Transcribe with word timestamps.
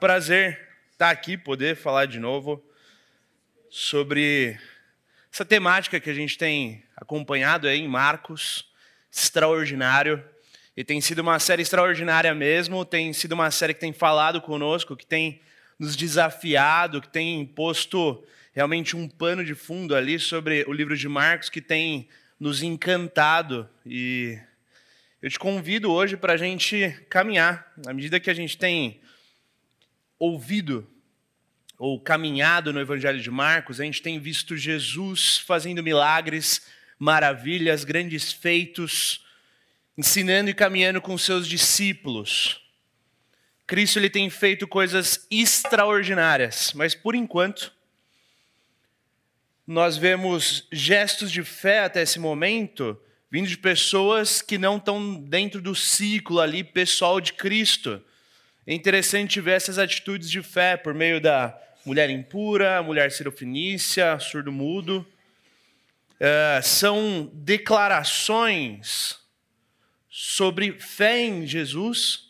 Prazer 0.00 0.60
estar 0.92 1.10
aqui, 1.10 1.36
poder 1.36 1.74
falar 1.74 2.06
de 2.06 2.20
novo 2.20 2.64
sobre 3.68 4.56
essa 5.32 5.44
temática 5.44 5.98
que 5.98 6.08
a 6.08 6.14
gente 6.14 6.38
tem 6.38 6.84
acompanhado 6.96 7.66
aí 7.66 7.80
em 7.80 7.88
Marcos, 7.88 8.70
extraordinário. 9.10 10.22
E 10.76 10.84
tem 10.84 11.00
sido 11.00 11.18
uma 11.18 11.40
série 11.40 11.62
extraordinária 11.62 12.32
mesmo, 12.32 12.84
tem 12.84 13.12
sido 13.12 13.32
uma 13.32 13.50
série 13.50 13.74
que 13.74 13.80
tem 13.80 13.92
falado 13.92 14.40
conosco, 14.40 14.96
que 14.96 15.04
tem 15.04 15.40
nos 15.76 15.96
desafiado, 15.96 17.00
que 17.00 17.08
tem 17.08 17.44
posto 17.44 18.24
realmente 18.52 18.96
um 18.96 19.08
pano 19.08 19.44
de 19.44 19.56
fundo 19.56 19.96
ali 19.96 20.20
sobre 20.20 20.64
o 20.68 20.72
livro 20.72 20.96
de 20.96 21.08
Marcos, 21.08 21.48
que 21.48 21.60
tem 21.60 22.08
nos 22.38 22.62
encantado. 22.62 23.68
E 23.84 24.38
eu 25.20 25.28
te 25.28 25.40
convido 25.40 25.90
hoje 25.90 26.16
para 26.16 26.34
a 26.34 26.36
gente 26.36 26.88
caminhar, 27.10 27.72
à 27.84 27.92
medida 27.92 28.20
que 28.20 28.30
a 28.30 28.34
gente 28.34 28.56
tem 28.56 29.00
ouvido 30.18 30.86
ou 31.78 32.00
caminhado 32.00 32.72
no 32.72 32.80
Evangelho 32.80 33.20
de 33.20 33.30
Marcos, 33.30 33.80
a 33.80 33.84
gente 33.84 34.02
tem 34.02 34.18
visto 34.18 34.56
Jesus 34.56 35.38
fazendo 35.38 35.82
milagres, 35.82 36.66
maravilhas, 36.98 37.84
grandes 37.84 38.32
feitos, 38.32 39.24
ensinando 39.96 40.50
e 40.50 40.54
caminhando 40.54 41.00
com 41.00 41.16
seus 41.16 41.46
discípulos. 41.46 42.60
Cristo 43.66 43.98
ele 43.98 44.10
tem 44.10 44.28
feito 44.30 44.66
coisas 44.66 45.26
extraordinárias, 45.30 46.72
mas 46.72 46.94
por 46.94 47.14
enquanto 47.14 47.72
nós 49.66 49.96
vemos 49.96 50.66
gestos 50.72 51.30
de 51.30 51.44
fé 51.44 51.80
até 51.80 52.02
esse 52.02 52.18
momento 52.18 52.98
vindo 53.30 53.46
de 53.46 53.58
pessoas 53.58 54.40
que 54.40 54.56
não 54.56 54.78
estão 54.78 55.14
dentro 55.14 55.60
do 55.60 55.74
ciclo 55.74 56.40
ali 56.40 56.64
pessoal 56.64 57.20
de 57.20 57.34
Cristo. 57.34 58.02
É 58.70 58.74
interessante 58.74 59.40
ver 59.40 59.52
essas 59.52 59.78
atitudes 59.78 60.30
de 60.30 60.42
fé 60.42 60.76
por 60.76 60.92
meio 60.92 61.22
da 61.22 61.58
mulher 61.86 62.10
impura, 62.10 62.82
mulher 62.82 63.10
cirofenícia, 63.10 64.18
surdo-mudo. 64.20 65.06
É, 66.20 66.60
são 66.62 67.30
declarações 67.32 69.18
sobre 70.10 70.72
fé 70.72 71.18
em 71.18 71.46
Jesus 71.46 72.28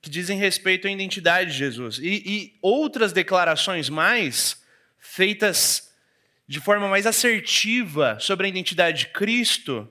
que 0.00 0.10
dizem 0.10 0.36
respeito 0.36 0.88
à 0.88 0.90
identidade 0.90 1.52
de 1.52 1.58
Jesus. 1.58 1.98
E, 1.98 2.08
e 2.26 2.58
outras 2.60 3.12
declarações 3.12 3.88
mais, 3.88 4.64
feitas 4.98 5.94
de 6.48 6.58
forma 6.58 6.88
mais 6.88 7.06
assertiva 7.06 8.18
sobre 8.18 8.46
a 8.46 8.50
identidade 8.50 8.98
de 8.98 9.06
Cristo. 9.10 9.88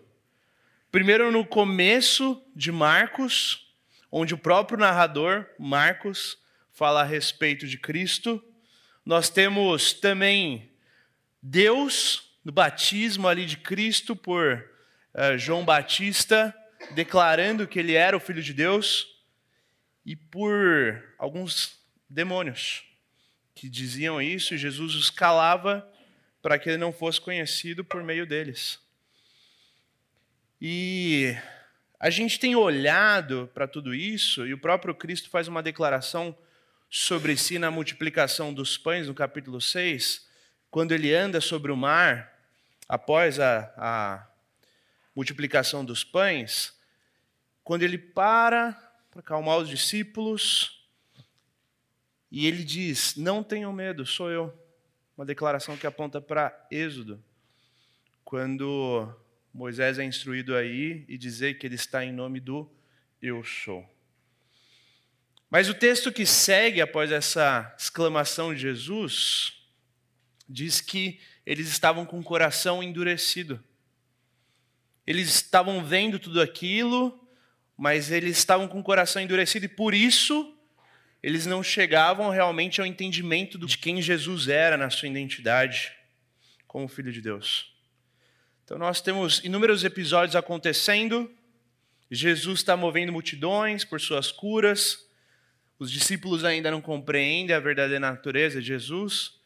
Primeiro, 0.91 1.31
no 1.31 1.45
começo 1.45 2.43
de 2.53 2.73
Marcos, 2.73 3.70
onde 4.11 4.33
o 4.33 4.37
próprio 4.37 4.77
narrador, 4.77 5.47
Marcos, 5.57 6.37
fala 6.71 7.01
a 7.01 7.05
respeito 7.05 7.65
de 7.65 7.77
Cristo. 7.77 8.43
Nós 9.05 9.29
temos 9.29 9.93
também 9.93 10.69
Deus, 11.41 12.35
no 12.43 12.51
batismo 12.51 13.27
ali 13.27 13.45
de 13.45 13.57
Cristo 13.57 14.15
por 14.15 14.69
uh, 15.13 15.37
João 15.37 15.63
Batista, 15.63 16.55
declarando 16.93 17.67
que 17.67 17.79
ele 17.79 17.93
era 17.93 18.17
o 18.17 18.19
Filho 18.19 18.41
de 18.43 18.53
Deus, 18.53 19.07
e 20.05 20.15
por 20.15 21.13
alguns 21.17 21.79
demônios 22.09 22.83
que 23.53 23.69
diziam 23.69 24.21
isso, 24.21 24.53
e 24.53 24.57
Jesus 24.57 24.95
os 24.95 25.09
calava 25.09 25.87
para 26.41 26.57
que 26.57 26.69
ele 26.69 26.77
não 26.77 26.91
fosse 26.91 27.21
conhecido 27.21 27.85
por 27.85 28.03
meio 28.03 28.25
deles. 28.25 28.79
E 30.59 31.35
a 32.03 32.09
gente 32.09 32.39
tem 32.39 32.55
olhado 32.55 33.47
para 33.53 33.67
tudo 33.67 33.93
isso, 33.93 34.47
e 34.47 34.55
o 34.55 34.57
próprio 34.57 34.95
Cristo 34.95 35.29
faz 35.29 35.47
uma 35.47 35.61
declaração 35.61 36.35
sobre 36.89 37.37
si 37.37 37.59
na 37.59 37.69
multiplicação 37.69 38.51
dos 38.51 38.75
pães, 38.75 39.07
no 39.07 39.13
capítulo 39.13 39.61
6, 39.61 40.27
quando 40.71 40.93
ele 40.93 41.13
anda 41.13 41.39
sobre 41.39 41.71
o 41.71 41.77
mar, 41.77 42.41
após 42.89 43.39
a, 43.39 43.71
a 43.77 44.27
multiplicação 45.15 45.85
dos 45.85 46.03
pães, 46.03 46.75
quando 47.63 47.83
ele 47.83 47.99
para 47.99 48.71
para 49.11 49.19
acalmar 49.19 49.59
os 49.59 49.69
discípulos, 49.69 50.83
e 52.31 52.47
ele 52.47 52.63
diz: 52.63 53.15
Não 53.15 53.43
tenham 53.43 53.71
medo, 53.71 54.07
sou 54.07 54.31
eu. 54.31 54.51
Uma 55.15 55.25
declaração 55.25 55.77
que 55.77 55.85
aponta 55.85 56.19
para 56.19 56.65
Êxodo, 56.71 57.23
quando 58.25 59.13
Moisés 59.53 59.99
é 59.99 60.03
instruído 60.03 60.55
aí 60.55 61.03
e 61.07 61.17
dizer 61.17 61.55
que 61.55 61.67
ele 61.67 61.75
está 61.75 62.05
em 62.05 62.11
nome 62.11 62.39
do 62.39 62.69
Eu 63.21 63.43
sou. 63.43 63.87
Mas 65.49 65.67
o 65.67 65.73
texto 65.73 66.11
que 66.11 66.25
segue 66.25 66.79
após 66.79 67.11
essa 67.11 67.75
exclamação 67.77 68.53
de 68.53 68.61
Jesus 68.61 69.53
diz 70.47 70.79
que 70.79 71.19
eles 71.45 71.67
estavam 71.67 72.05
com 72.05 72.19
o 72.19 72.23
coração 72.23 72.81
endurecido. 72.81 73.61
Eles 75.05 75.27
estavam 75.27 75.83
vendo 75.83 76.17
tudo 76.17 76.41
aquilo, 76.41 77.19
mas 77.77 78.11
eles 78.11 78.37
estavam 78.37 78.67
com 78.67 78.79
o 78.79 78.83
coração 78.83 79.21
endurecido 79.21 79.65
e 79.65 79.69
por 79.69 79.93
isso 79.93 80.57
eles 81.21 81.45
não 81.45 81.61
chegavam 81.61 82.29
realmente 82.29 82.79
ao 82.79 82.87
entendimento 82.87 83.57
de 83.57 83.77
quem 83.77 84.01
Jesus 84.01 84.47
era 84.47 84.77
na 84.77 84.89
sua 84.89 85.09
identidade 85.09 85.91
como 86.65 86.87
Filho 86.87 87.11
de 87.11 87.21
Deus. 87.21 87.70
Então, 88.71 88.79
nós 88.79 89.01
temos 89.01 89.43
inúmeros 89.43 89.83
episódios 89.83 90.33
acontecendo. 90.33 91.29
Jesus 92.09 92.59
está 92.59 92.77
movendo 92.77 93.11
multidões 93.11 93.83
por 93.83 93.99
suas 93.99 94.31
curas. 94.31 95.05
Os 95.77 95.91
discípulos 95.91 96.45
ainda 96.45 96.71
não 96.71 96.79
compreendem 96.79 97.53
a 97.53 97.59
verdadeira 97.59 97.99
natureza 97.99 98.61
de 98.61 98.67
Jesus. 98.67 99.37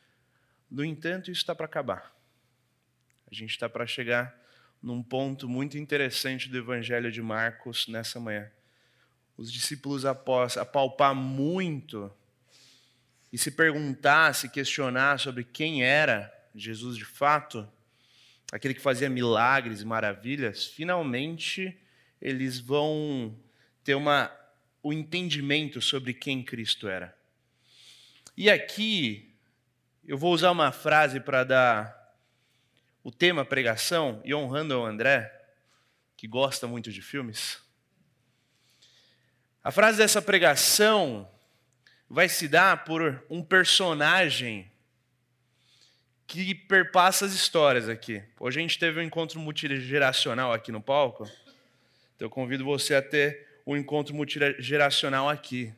No 0.69 0.85
entanto, 0.85 1.31
isso 1.31 1.41
está 1.41 1.55
para 1.55 1.65
acabar. 1.65 2.15
A 3.25 3.33
gente 3.33 3.49
está 3.49 3.67
para 3.67 3.87
chegar 3.87 4.31
num 4.79 5.01
ponto 5.01 5.49
muito 5.49 5.75
interessante 5.75 6.47
do 6.47 6.59
Evangelho 6.59 7.11
de 7.11 7.23
Marcos 7.23 7.87
nessa 7.87 8.19
manhã. 8.19 8.47
Os 9.35 9.51
discípulos, 9.51 10.05
após 10.05 10.55
apalpar 10.55 11.15
muito 11.15 12.13
e 13.33 13.39
se 13.39 13.49
perguntar, 13.49 14.35
se 14.35 14.49
questionar 14.49 15.19
sobre 15.19 15.43
quem 15.43 15.83
era 15.83 16.31
Jesus 16.53 16.95
de 16.95 17.05
fato, 17.05 17.67
aquele 18.51 18.73
que 18.73 18.81
fazia 18.81 19.09
milagres 19.09 19.81
e 19.81 19.85
maravilhas, 19.85 20.65
finalmente 20.65 21.77
eles 22.21 22.59
vão 22.59 23.37
ter 23.83 23.95
uma, 23.95 24.31
o 24.81 24.93
entendimento 24.93 25.81
sobre 25.81 26.13
quem 26.13 26.43
Cristo 26.43 26.87
era. 26.87 27.15
E 28.35 28.49
aqui 28.49 29.33
eu 30.07 30.17
vou 30.17 30.33
usar 30.33 30.51
uma 30.51 30.71
frase 30.71 31.19
para 31.19 31.43
dar 31.43 32.15
o 33.03 33.11
tema 33.11 33.45
pregação 33.45 34.21
e 34.25 34.33
honrando 34.33 34.73
ao 34.73 34.85
André, 34.85 35.31
que 36.17 36.27
gosta 36.27 36.67
muito 36.67 36.91
de 36.91 37.01
filmes. 37.01 37.61
A 39.63 39.71
frase 39.71 39.97
dessa 39.97 40.21
pregação 40.21 41.29
vai 42.09 42.29
se 42.29 42.47
dar 42.47 42.83
por 42.83 43.25
um 43.29 43.43
personagem 43.43 44.71
que 46.27 46.55
perpassa 46.55 47.25
as 47.25 47.33
histórias 47.33 47.87
aqui. 47.87 48.23
Hoje 48.39 48.59
a 48.59 48.61
gente 48.61 48.79
teve 48.79 48.99
um 48.99 49.03
encontro 49.03 49.39
multigeracional 49.39 50.51
aqui 50.51 50.71
no 50.71 50.81
palco, 50.81 51.23
então 52.15 52.25
eu 52.25 52.29
convido 52.29 52.63
você 52.65 52.95
a 52.95 53.01
ter 53.01 53.61
um 53.65 53.75
encontro 53.75 54.13
multigeracional 54.15 55.29
aqui. 55.29 55.73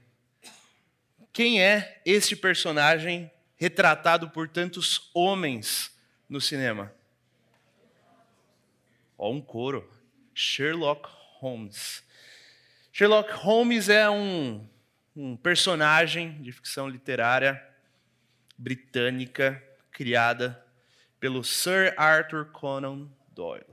Quem 1.34 1.62
é 1.62 2.02
este 2.06 2.36
personagem 2.36 3.31
retratado 3.57 4.30
por 4.30 4.47
tantos 4.47 5.09
homens 5.13 5.91
no 6.30 6.41
cinema? 6.41 6.94
Ó, 9.18 9.31
um 9.31 9.41
coro. 9.41 9.88
Sherlock 10.34 11.09
Holmes. 11.40 12.03
Sherlock 12.91 13.31
Holmes 13.31 13.90
é 13.90 14.07
um, 14.10 14.68
um 15.16 15.36
personagem 15.36 16.42
de 16.42 16.51
ficção 16.51 16.88
literária 16.88 17.63
britânica 18.56 19.63
criada 19.97 20.63
pelo 21.19 21.44
Sir 21.44 21.91
Arthur 21.97 22.45
Conan 22.51 23.09
Doyle. 23.31 23.65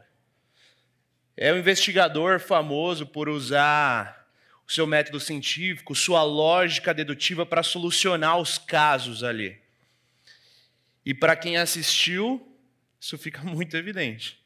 É 1.37 1.53
um 1.53 1.59
investigador 1.59 2.41
famoso 2.41 3.07
por 3.07 3.29
usar 3.29 4.27
o 4.67 4.73
seu 4.73 4.87
método 4.87 5.21
científico, 5.21 5.95
sua 5.95 6.23
lógica 6.23 6.95
dedutiva 6.95 7.45
para 7.45 7.63
solucionar 7.63 8.39
os 8.39 8.57
casos 8.57 9.23
ali. 9.23 9.61
E 11.05 11.13
para 11.13 11.37
quem 11.37 11.59
assistiu, 11.59 12.57
isso 12.99 13.19
fica 13.19 13.43
muito 13.45 13.77
evidente. 13.77 14.43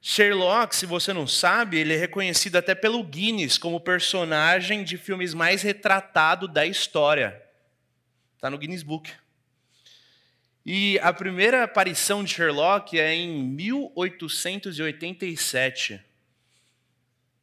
Sherlock, 0.00 0.76
se 0.76 0.86
você 0.86 1.12
não 1.12 1.26
sabe, 1.26 1.78
ele 1.78 1.94
é 1.94 1.96
reconhecido 1.96 2.54
até 2.54 2.76
pelo 2.76 3.02
Guinness 3.02 3.58
como 3.58 3.80
personagem 3.80 4.84
de 4.84 4.96
filmes 4.96 5.34
mais 5.34 5.62
retratado 5.62 6.46
da 6.46 6.64
história. 6.64 7.42
Está 8.36 8.48
no 8.48 8.58
Guinness 8.58 8.84
Book. 8.84 9.10
E 10.64 10.98
a 11.00 11.12
primeira 11.12 11.62
aparição 11.62 12.24
de 12.24 12.32
Sherlock 12.32 12.98
é 12.98 13.14
em 13.14 13.42
1887. 13.42 16.02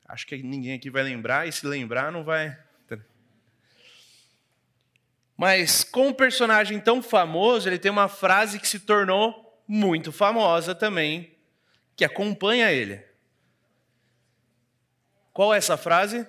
Acho 0.07 0.25
que 0.25 0.41
ninguém 0.41 0.73
aqui 0.73 0.89
vai 0.89 1.03
lembrar, 1.03 1.47
e 1.47 1.51
se 1.51 1.67
lembrar, 1.67 2.11
não 2.11 2.23
vai. 2.23 2.57
Mas 5.37 5.83
com 5.83 6.07
um 6.09 6.13
personagem 6.13 6.79
tão 6.79 7.01
famoso, 7.01 7.67
ele 7.67 7.79
tem 7.79 7.91
uma 7.91 8.07
frase 8.07 8.59
que 8.59 8.67
se 8.67 8.79
tornou 8.79 9.59
muito 9.67 10.11
famosa 10.11 10.75
também, 10.75 11.35
que 11.95 12.05
acompanha 12.05 12.71
ele. 12.71 13.03
Qual 15.33 15.53
é 15.53 15.57
essa 15.57 15.77
frase? 15.77 16.27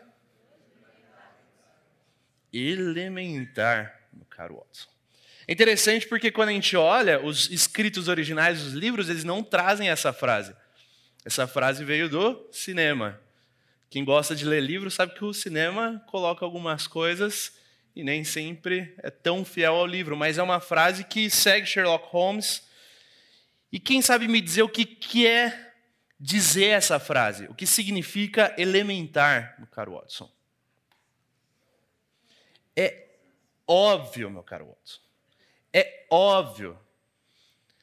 Elementar, 2.52 4.00
meu 4.12 4.26
caro 4.26 4.56
Watson. 4.56 4.91
É 5.46 5.52
interessante 5.52 6.06
porque 6.06 6.30
quando 6.30 6.50
a 6.50 6.52
gente 6.52 6.76
olha 6.76 7.24
os 7.24 7.50
escritos 7.50 8.08
originais 8.08 8.62
dos 8.62 8.72
livros, 8.72 9.08
eles 9.08 9.24
não 9.24 9.42
trazem 9.42 9.88
essa 9.88 10.12
frase. 10.12 10.54
Essa 11.24 11.46
frase 11.46 11.84
veio 11.84 12.08
do 12.08 12.48
cinema. 12.52 13.20
Quem 13.90 14.04
gosta 14.04 14.34
de 14.34 14.44
ler 14.44 14.60
livros 14.60 14.94
sabe 14.94 15.14
que 15.14 15.24
o 15.24 15.34
cinema 15.34 16.02
coloca 16.06 16.44
algumas 16.44 16.86
coisas 16.86 17.52
e 17.94 18.02
nem 18.02 18.24
sempre 18.24 18.94
é 18.98 19.10
tão 19.10 19.44
fiel 19.44 19.74
ao 19.74 19.86
livro, 19.86 20.16
mas 20.16 20.38
é 20.38 20.42
uma 20.42 20.60
frase 20.60 21.04
que 21.04 21.28
segue 21.28 21.66
Sherlock 21.66 22.08
Holmes. 22.08 22.66
E 23.70 23.78
quem 23.78 24.00
sabe 24.00 24.26
me 24.26 24.40
dizer 24.40 24.62
o 24.62 24.68
que, 24.68 24.84
que 24.84 25.26
é 25.26 25.74
dizer 26.18 26.68
essa 26.68 26.98
frase? 26.98 27.46
O 27.46 27.54
que 27.54 27.66
significa 27.66 28.54
elementar, 28.56 29.56
meu 29.58 29.66
caro 29.66 29.92
Watson? 29.92 30.30
É 32.74 33.08
óbvio, 33.66 34.30
meu 34.30 34.42
caro 34.42 34.68
Watson. 34.68 35.01
É 35.72 36.06
óbvio. 36.10 36.78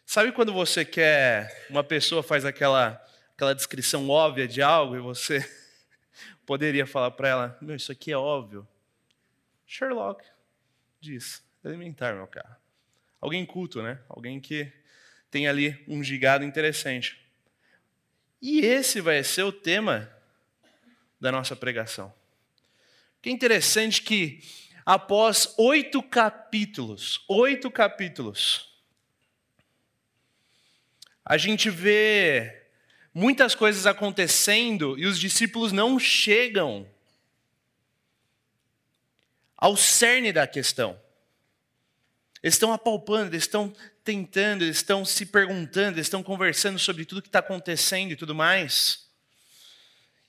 Sabe 0.06 0.32
quando 0.32 0.54
você 0.54 0.84
quer, 0.84 1.68
uma 1.70 1.84
pessoa 1.84 2.24
faz 2.24 2.46
aquela, 2.46 3.04
aquela 3.34 3.54
descrição 3.54 4.10
óbvia 4.10 4.48
de 4.48 4.62
algo 4.62 4.96
e 4.96 5.00
você 5.00 5.40
poderia 6.46 6.86
falar 6.86 7.12
para 7.12 7.30
ela: 7.30 7.58
Meu, 7.62 7.76
isso 7.76 7.92
aqui 7.92 8.12
é 8.12 8.18
óbvio. 8.18 8.68
Sherlock 9.66 10.26
diz: 11.00 11.44
elementar, 11.64 12.16
meu 12.16 12.28
caro. 12.28 12.56
Alguém 13.22 13.46
culto, 13.46 13.82
né? 13.82 14.00
Alguém 14.08 14.40
que 14.40 14.72
tem 15.30 15.48
ali 15.48 15.84
um 15.88 16.04
gigado 16.04 16.44
interessante. 16.44 17.20
E 18.42 18.62
esse 18.62 19.02
vai 19.02 19.24
ser 19.24 19.44
o 19.44 19.52
tema 19.52 20.10
da 21.20 21.32
nossa 21.32 21.56
pregação. 21.56 22.14
Que 23.22 23.30
interessante 23.30 24.02
que 24.02 24.42
após 24.90 25.54
oito 25.56 26.02
capítulos, 26.02 27.24
oito 27.28 27.70
capítulos, 27.70 28.74
a 31.24 31.38
gente 31.38 31.70
vê 31.70 32.66
muitas 33.14 33.54
coisas 33.54 33.86
acontecendo 33.86 34.98
e 34.98 35.06
os 35.06 35.20
discípulos 35.20 35.72
não 35.72 36.00
chegam 36.00 36.90
ao 39.56 39.78
cerne 39.78 40.34
da 40.34 40.48
questão. 40.48 41.00
Eles 42.42 42.56
estão 42.56 42.74
apalpando, 42.74 43.30
eles 43.30 43.44
estão 43.44 43.72
tentando, 44.04 44.64
eles 44.64 44.78
estão 44.78 45.06
se 45.06 45.28
perguntando, 45.28 45.98
eles 45.98 46.08
estão 46.08 46.24
conversando 46.24 46.80
sobre 46.80 47.06
tudo 47.06 47.22
que 47.22 47.28
está 47.28 47.38
acontecendo 47.38 48.14
e 48.14 48.16
tudo 48.16 48.34
mais. 48.34 49.08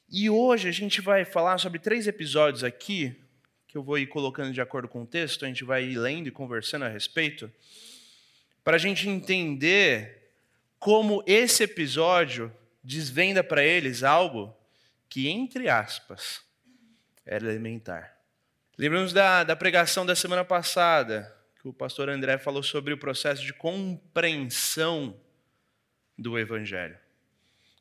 E 0.06 0.28
hoje 0.28 0.68
a 0.68 0.72
gente 0.72 1.00
vai 1.00 1.24
falar 1.24 1.56
sobre 1.56 1.78
três 1.78 2.06
episódios 2.06 2.62
aqui, 2.62 3.18
que 3.70 3.78
eu 3.78 3.84
vou 3.84 3.96
ir 3.96 4.08
colocando 4.08 4.52
de 4.52 4.60
acordo 4.60 4.88
com 4.88 5.02
o 5.02 5.06
texto, 5.06 5.44
a 5.44 5.48
gente 5.48 5.62
vai 5.62 5.84
ir 5.84 5.96
lendo 5.96 6.26
e 6.26 6.32
conversando 6.32 6.84
a 6.84 6.88
respeito, 6.88 7.48
para 8.64 8.74
a 8.74 8.78
gente 8.80 9.08
entender 9.08 10.32
como 10.76 11.22
esse 11.24 11.62
episódio 11.62 12.52
desvenda 12.82 13.44
para 13.44 13.62
eles 13.62 14.02
algo 14.02 14.52
que, 15.08 15.28
entre 15.28 15.68
aspas, 15.68 16.42
é 17.24 17.36
elementar. 17.36 18.16
Lembramos 18.76 19.12
da, 19.12 19.44
da 19.44 19.54
pregação 19.54 20.04
da 20.04 20.16
semana 20.16 20.44
passada, 20.44 21.32
que 21.62 21.68
o 21.68 21.72
pastor 21.72 22.08
André 22.08 22.38
falou 22.38 22.64
sobre 22.64 22.92
o 22.92 22.98
processo 22.98 23.44
de 23.44 23.52
compreensão 23.52 25.16
do 26.18 26.36
Evangelho. 26.36 26.98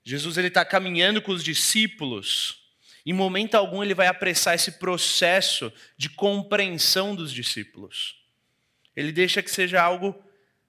Jesus 0.03 0.37
está 0.37 0.63
caminhando 0.63 1.19
com 1.19 1.31
os 1.31 1.43
discípulos. 1.43 2.68
Em 3.09 3.13
momento 3.13 3.55
algum 3.55 3.83
ele 3.83 3.95
vai 3.95 4.05
apressar 4.05 4.53
esse 4.53 4.73
processo 4.73 5.73
de 5.97 6.11
compreensão 6.11 7.15
dos 7.15 7.33
discípulos. 7.33 8.23
Ele 8.95 9.11
deixa 9.11 9.41
que 9.41 9.49
seja 9.49 9.81
algo 9.81 10.23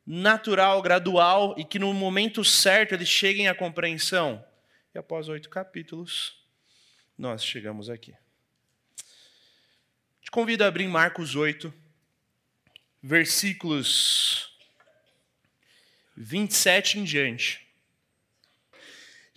natural, 0.07 0.81
gradual 0.81 1.55
e 1.59 1.67
que 1.67 1.79
no 1.79 1.93
momento 1.93 2.43
certo 2.43 2.95
eles 2.95 3.11
cheguem 3.11 3.47
à 3.47 3.55
compreensão. 3.55 4.43
E 4.95 4.99
após 4.99 5.29
oito 5.29 5.51
capítulos, 5.51 6.43
nós 7.19 7.45
chegamos 7.45 7.91
aqui. 7.91 8.15
Te 10.23 10.31
convido 10.31 10.65
a 10.65 10.69
abrir 10.69 10.89
Marcos 10.89 11.37
8, 11.37 11.71
versículos 13.03 14.51
27 16.17 17.01
em 17.01 17.05
diante. 17.05 17.70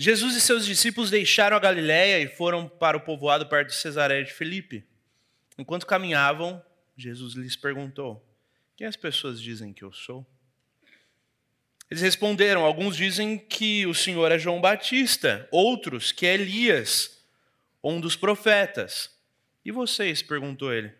Jesus 0.04 0.36
e 0.36 0.42
seus 0.42 0.66
discípulos 0.66 1.10
deixaram 1.10 1.56
a 1.56 1.60
Galiléia 1.62 2.20
e 2.20 2.28
foram 2.28 2.68
para 2.68 2.98
o 2.98 3.00
povoado 3.00 3.46
perto 3.46 3.70
de 3.70 3.76
Cesareia 3.76 4.22
de 4.22 4.34
Filipe. 4.34 4.86
Enquanto 5.58 5.88
caminhavam, 5.88 6.62
Jesus 6.98 7.36
lhes 7.36 7.56
perguntou: 7.56 8.22
Quem 8.76 8.86
as 8.86 8.98
pessoas 8.98 9.42
dizem 9.42 9.72
que 9.72 9.82
eu 9.82 9.94
sou? 9.94 10.28
Eles 11.90 12.02
responderam: 12.02 12.66
Alguns 12.66 12.98
dizem 12.98 13.38
que 13.38 13.88
o 13.88 13.94
Senhor 13.94 14.30
é 14.30 14.38
João 14.38 14.60
Batista, 14.60 15.48
outros 15.50 16.12
que 16.12 16.26
é 16.26 16.34
Elias, 16.34 17.26
um 17.82 18.02
dos 18.02 18.18
profetas. 18.18 19.10
E 19.64 19.72
vocês? 19.72 20.22
perguntou 20.22 20.74
ele. 20.74 20.92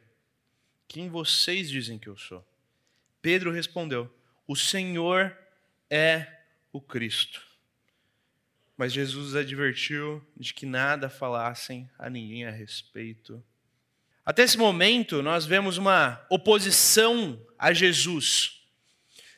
Quem 0.88 1.10
vocês 1.10 1.70
dizem 1.70 2.00
que 2.00 2.08
eu 2.08 2.16
sou? 2.16 2.42
Pedro 3.22 3.52
respondeu: 3.52 4.10
O 4.48 4.56
Senhor 4.56 5.38
é 5.90 6.26
o 6.72 6.80
Cristo. 6.80 7.53
Mas 8.84 8.92
Jesus 8.92 9.34
advertiu 9.34 10.22
de 10.36 10.54
que 10.54 10.66
nada 10.66 11.08
falassem 11.08 11.90
a 11.98 12.10
ninguém 12.10 12.44
a 12.44 12.52
respeito. 12.52 13.42
Até 14.26 14.44
esse 14.44 14.58
momento, 14.58 15.24
nós 15.24 15.46
vemos 15.46 15.78
uma 15.78 16.22
oposição 16.30 17.42
a 17.58 17.72
Jesus. 17.72 18.60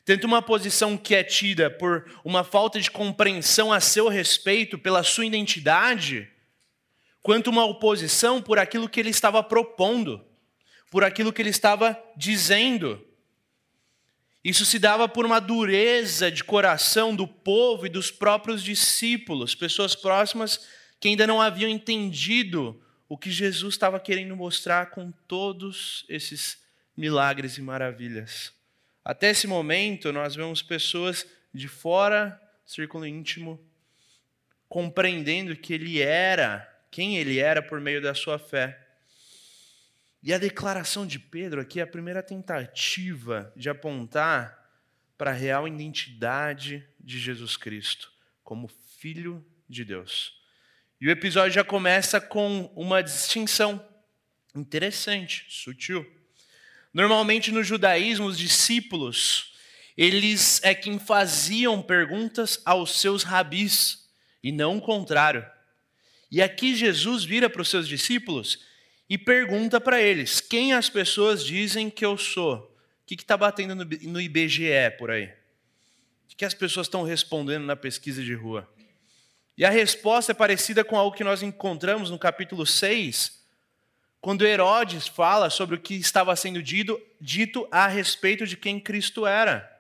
Tanto 0.04 0.26
uma 0.26 0.42
posição 0.42 0.98
que 0.98 1.14
é 1.14 1.24
tida 1.24 1.70
por 1.70 2.10
uma 2.26 2.44
falta 2.44 2.82
de 2.82 2.90
compreensão 2.90 3.72
a 3.72 3.80
seu 3.80 4.08
respeito, 4.08 4.80
pela 4.80 5.04
sua 5.04 5.28
identidade, 5.28 6.28
quanto 7.22 7.52
uma 7.52 7.66
oposição 7.66 8.42
por 8.42 8.58
aquilo 8.58 8.90
que 8.90 9.00
ele 9.00 9.12
estava 9.12 9.44
propondo, 9.44 10.26
por 10.90 11.04
aquilo 11.04 11.32
que 11.32 11.40
ele 11.40 11.52
estava 11.52 11.96
dizendo. 12.18 13.00
Isso 14.46 14.64
se 14.64 14.78
dava 14.78 15.10
por 15.10 15.26
uma 15.26 15.42
dureza 15.42 16.30
de 16.32 16.44
coração 16.44 17.16
do 17.16 17.28
povo 17.28 17.88
e 17.88 17.90
dos 17.90 18.12
próprios 18.12 18.62
discípulos, 18.62 19.56
pessoas 19.56 19.96
próximas 19.96 20.68
que 21.00 21.08
ainda 21.08 21.26
não 21.26 21.42
haviam 21.42 21.68
entendido 21.68 22.80
o 23.10 23.18
que 23.18 23.32
Jesus 23.32 23.74
estava 23.74 24.00
querendo 24.00 24.36
mostrar 24.36 24.92
com 24.92 25.12
todos 25.28 26.06
esses 26.08 26.60
milagres 26.96 27.58
e 27.58 27.62
maravilhas. 27.62 28.54
Até 29.04 29.32
esse 29.32 29.48
momento, 29.48 30.14
nós 30.14 30.36
vemos 30.36 30.62
pessoas 30.62 31.26
de 31.52 31.68
fora 31.68 32.40
do 32.64 32.72
círculo 32.72 33.08
íntimo 33.08 33.60
compreendendo 34.70 35.56
que 35.56 35.74
ele 35.74 36.04
era, 36.04 36.72
quem 36.92 37.18
ele 37.18 37.40
era 37.40 37.64
por 37.64 37.82
meio 37.82 38.00
da 38.00 38.14
sua 38.14 38.38
fé. 38.38 38.85
E 40.26 40.34
a 40.34 40.40
declaração 40.40 41.06
de 41.06 41.20
Pedro 41.20 41.62
aqui 41.62 41.80
é 41.80 41.84
a 41.84 41.88
primeira 41.88 42.24
tentativa 42.24 43.54
de 43.56 43.70
apontar 43.70 44.60
para 45.16 45.30
a 45.30 45.34
real 45.36 45.68
identidade 45.68 46.84
de 47.00 47.20
Jesus 47.20 47.56
Cristo 47.56 48.12
como 48.44 48.68
Filho 48.98 49.46
de 49.70 49.86
Deus. 49.86 50.34
E 51.00 51.08
o 51.08 51.12
episódio 51.12 51.52
já 51.52 51.64
começa 51.64 52.20
com 52.20 52.74
uma 52.76 53.04
distinção 53.04 53.88
interessante, 54.56 55.46
sutil. 55.48 56.04
Normalmente 56.92 57.52
no 57.52 57.62
judaísmo, 57.62 58.26
os 58.26 58.40
discípulos, 58.40 59.54
eles 59.96 60.60
é 60.64 60.74
quem 60.74 60.98
faziam 60.98 61.84
perguntas 61.84 62.60
aos 62.66 63.00
seus 63.00 63.22
rabis, 63.22 64.10
e 64.42 64.52
não 64.52 64.78
o 64.78 64.82
contrário. 64.82 65.46
E 66.32 66.42
aqui 66.42 66.76
Jesus 66.76 67.24
vira 67.24 67.48
para 67.48 67.62
os 67.62 67.70
seus 67.70 67.88
discípulos 67.88 68.74
e 69.10 69.18
pergunta 69.18 69.80
para 69.80 70.02
eles: 70.02 70.42
quem 70.42 70.74
as 70.74 70.90
pessoas 70.90 71.44
dizem 71.44 71.90
que 71.90 72.06
eu 72.06 72.18
sou? 72.18 72.58
O 73.04 73.06
que 73.06 73.16
está 73.16 73.38
batendo 73.38 73.76
no 73.76 74.20
IBGE 74.20 74.92
por 74.98 75.12
aí? 75.12 75.32
O 76.32 76.36
que 76.36 76.44
as 76.44 76.54
pessoas 76.54 76.88
estão 76.88 77.04
respondendo 77.04 77.66
na 77.66 77.76
pesquisa 77.76 78.24
de 78.24 78.34
rua? 78.34 78.70
E 79.58 79.64
a 79.64 79.70
resposta 79.70 80.32
é 80.32 80.36
parecida 80.36 80.84
com 80.84 80.98
algo 80.98 81.16
que 81.16 81.24
nós 81.24 81.42
encontramos 81.42 82.10
no 82.10 82.20
capítulo 82.20 82.66
6, 82.66 83.42
quando 84.20 84.46
Herodes 84.46 85.08
fala 85.08 85.50
sobre 85.50 85.76
o 85.76 85.80
que 85.80 85.94
estava 85.94 86.36
sendo 86.36 86.62
dito, 86.62 87.00
dito 87.22 87.66
a 87.72 87.88
respeito 87.88 88.46
de 88.46 88.58
quem 88.58 88.80
Cristo 88.80 89.26
era. 89.26 89.72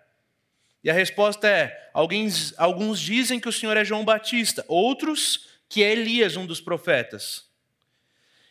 E 0.84 0.89
a 0.89 0.94
resposta 0.94 1.48
é: 1.48 1.89
alguns, 1.94 2.53
alguns 2.58 3.00
dizem 3.00 3.39
que 3.39 3.50
o 3.50 3.51
Senhor 3.51 3.75
é 3.75 3.84
João 3.84 4.05
Batista, 4.05 4.63
outros 4.67 5.50
que 5.67 5.84
é 5.84 5.91
Elias, 5.91 6.38
um 6.38 6.46
dos 6.46 6.62
profetas. 6.62 7.50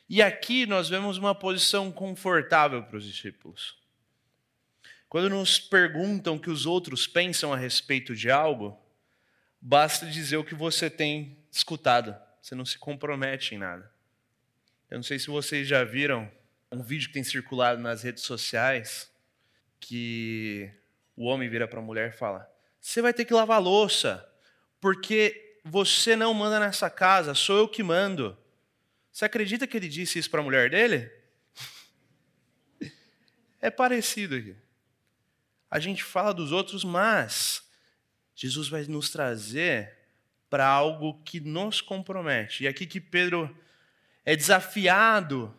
E 0.08 0.20
aqui 0.20 0.66
nós 0.66 0.88
vemos 0.88 1.16
uma 1.16 1.34
posição 1.34 1.90
confortável 1.90 2.82
para 2.82 2.96
os 2.96 3.04
discípulos. 3.04 3.76
Quando 5.08 5.30
nos 5.30 5.58
perguntam 5.58 6.37
o 6.37 6.40
que 6.40 6.50
os 6.50 6.66
outros 6.66 7.06
pensam 7.06 7.52
a 7.52 7.56
respeito 7.56 8.14
de 8.14 8.30
algo, 8.30 8.78
basta 9.61 10.06
dizer 10.06 10.37
o 10.37 10.44
que 10.44 10.54
você 10.54 10.90
tem 10.90 11.38
escutado. 11.50 12.14
Você 12.42 12.54
não 12.54 12.66
se 12.66 12.78
compromete 12.78 13.54
em 13.54 13.58
nada. 13.58 13.90
Eu 14.90 14.99
não 14.99 15.02
sei 15.02 15.18
se 15.18 15.28
vocês 15.28 15.66
já 15.66 15.82
viram 15.84 16.30
um 16.70 16.82
vídeo 16.82 17.08
que 17.08 17.14
tem 17.14 17.25
circulado 17.25 17.80
nas 17.80 18.02
redes 18.02 18.25
sociais 18.25 19.11
que 19.80 20.70
o 21.16 21.26
homem 21.26 21.49
vira 21.49 21.66
para 21.68 21.78
a 21.78 21.82
mulher 21.82 22.11
e 22.11 22.16
fala: 22.16 22.50
Você 22.80 23.00
vai 23.00 23.14
ter 23.14 23.25
que 23.25 23.32
lavar 23.32 23.62
louça, 23.62 24.28
porque 24.80 25.58
você 25.64 26.16
não 26.16 26.34
manda 26.34 26.61
nessa 26.61 26.90
casa, 26.90 27.34
sou 27.34 27.56
eu 27.56 27.68
que 27.68 27.82
mando. 27.82 28.37
Você 29.14 29.26
acredita 29.26 29.64
que 29.64 29.76
ele 29.76 29.87
disse 29.87 30.18
isso 30.18 30.28
para 30.28 30.40
a 30.40 30.42
mulher 30.42 30.68
dele? 30.68 31.09
É 33.61 33.71
parecido 33.71 34.35
aqui. 34.35 34.56
A 35.71 35.78
gente 35.78 36.02
fala 36.02 36.35
dos 36.35 36.50
outros, 36.50 36.83
mas 36.83 37.62
Jesus 38.35 38.66
vai 38.66 38.83
nos 38.87 39.11
trazer 39.11 39.97
para 40.50 40.66
algo 40.66 41.23
que 41.23 41.38
nos 41.38 41.80
compromete. 41.80 42.64
E 42.64 42.66
aqui 42.66 42.88
que 42.88 43.00
Pedro 43.00 43.56
é 44.25 44.35
desafiado 44.35 45.56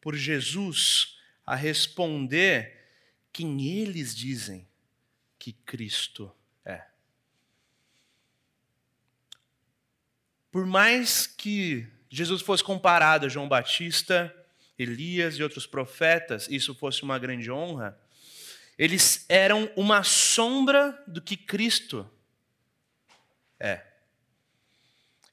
por 0.00 0.16
Jesus 0.16 1.20
a 1.44 1.54
responder 1.54 2.88
quem 3.30 3.78
eles 3.78 4.16
dizem 4.16 4.66
que 5.38 5.52
Cristo 5.52 6.34
é. 6.64 6.82
Por 10.50 10.64
mais 10.64 11.26
que 11.26 11.86
Jesus 12.10 12.42
fosse 12.42 12.64
comparado 12.64 13.26
a 13.26 13.28
João 13.28 13.48
Batista, 13.48 14.34
Elias 14.78 15.34
e 15.36 15.42
outros 15.42 15.66
profetas, 15.66 16.48
isso 16.50 16.74
fosse 16.74 17.02
uma 17.02 17.18
grande 17.18 17.50
honra, 17.50 17.98
eles 18.78 19.26
eram 19.28 19.70
uma 19.76 20.02
sombra 20.04 20.96
do 21.06 21.20
que 21.20 21.36
Cristo 21.36 22.08
é. 23.58 23.82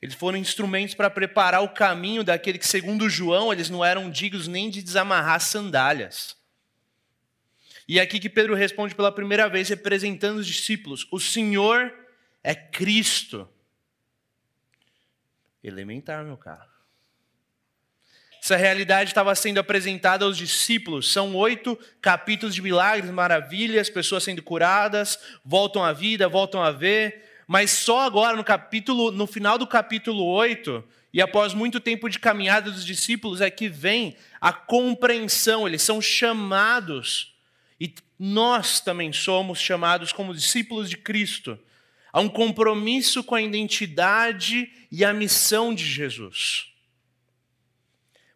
Eles 0.02 0.16
foram 0.16 0.38
instrumentos 0.38 0.94
para 0.94 1.10
preparar 1.10 1.64
o 1.64 1.70
caminho 1.70 2.24
daquele 2.24 2.58
que, 2.60 2.68
segundo 2.68 3.10
João, 3.10 3.52
eles 3.52 3.70
não 3.70 3.84
eram 3.84 4.10
dignos 4.10 4.48
nem 4.48 4.70
de 4.70 4.82
desamarrar 4.82 5.40
sandálias. 5.40 6.36
E 7.88 8.00
é 8.00 8.02
aqui 8.02 8.20
que 8.20 8.30
Pedro 8.30 8.56
responde 8.56 8.96
pela 8.96 9.12
primeira 9.12 9.48
vez, 9.48 9.70
representando 9.70 10.38
os 10.38 10.48
discípulos: 10.48 11.08
O 11.12 11.20
Senhor 11.20 11.94
é 12.44 12.54
Cristo. 12.54 13.48
Elementar, 15.68 16.24
meu 16.24 16.38
caro. 16.38 16.70
Essa 18.40 18.56
realidade 18.56 19.10
estava 19.10 19.34
sendo 19.34 19.58
apresentada 19.58 20.24
aos 20.24 20.38
discípulos. 20.38 21.12
São 21.12 21.36
oito 21.36 21.76
capítulos 22.00 22.54
de 22.54 22.62
milagres, 22.62 23.10
maravilhas, 23.10 23.90
pessoas 23.90 24.24
sendo 24.24 24.44
curadas, 24.44 25.18
voltam 25.44 25.84
à 25.84 25.92
vida, 25.92 26.30
voltam 26.30 26.62
a 26.62 26.70
ver. 26.70 27.24
Mas 27.48 27.72
só 27.72 28.02
agora 28.02 28.38
no 28.38 28.44
capítulo, 28.44 29.10
no 29.10 29.26
final 29.26 29.58
do 29.58 29.66
capítulo 29.66 30.24
8, 30.24 30.84
e 31.12 31.20
após 31.20 31.56
muito 31.56 31.80
tempo 31.80 32.08
de 32.08 32.20
caminhada 32.20 32.70
dos 32.70 32.86
discípulos, 32.86 33.42
é 33.42 33.50
que 33.50 33.68
vem 33.68 34.16
a 34.40 34.54
compreensão, 34.54 35.68
eles 35.68 35.82
são 35.82 36.00
chamados, 36.00 37.34
e 37.80 37.92
nós 38.20 38.80
também 38.80 39.12
somos 39.12 39.60
chamados 39.60 40.12
como 40.12 40.36
discípulos 40.36 40.88
de 40.88 40.98
Cristo, 40.98 41.58
a 42.16 42.22
um 42.22 42.30
compromisso 42.30 43.22
com 43.22 43.36
a 43.36 43.42
identidade 43.42 44.72
e 44.90 45.04
a 45.04 45.12
missão 45.12 45.76
de 45.76 45.84
Jesus. 45.84 46.72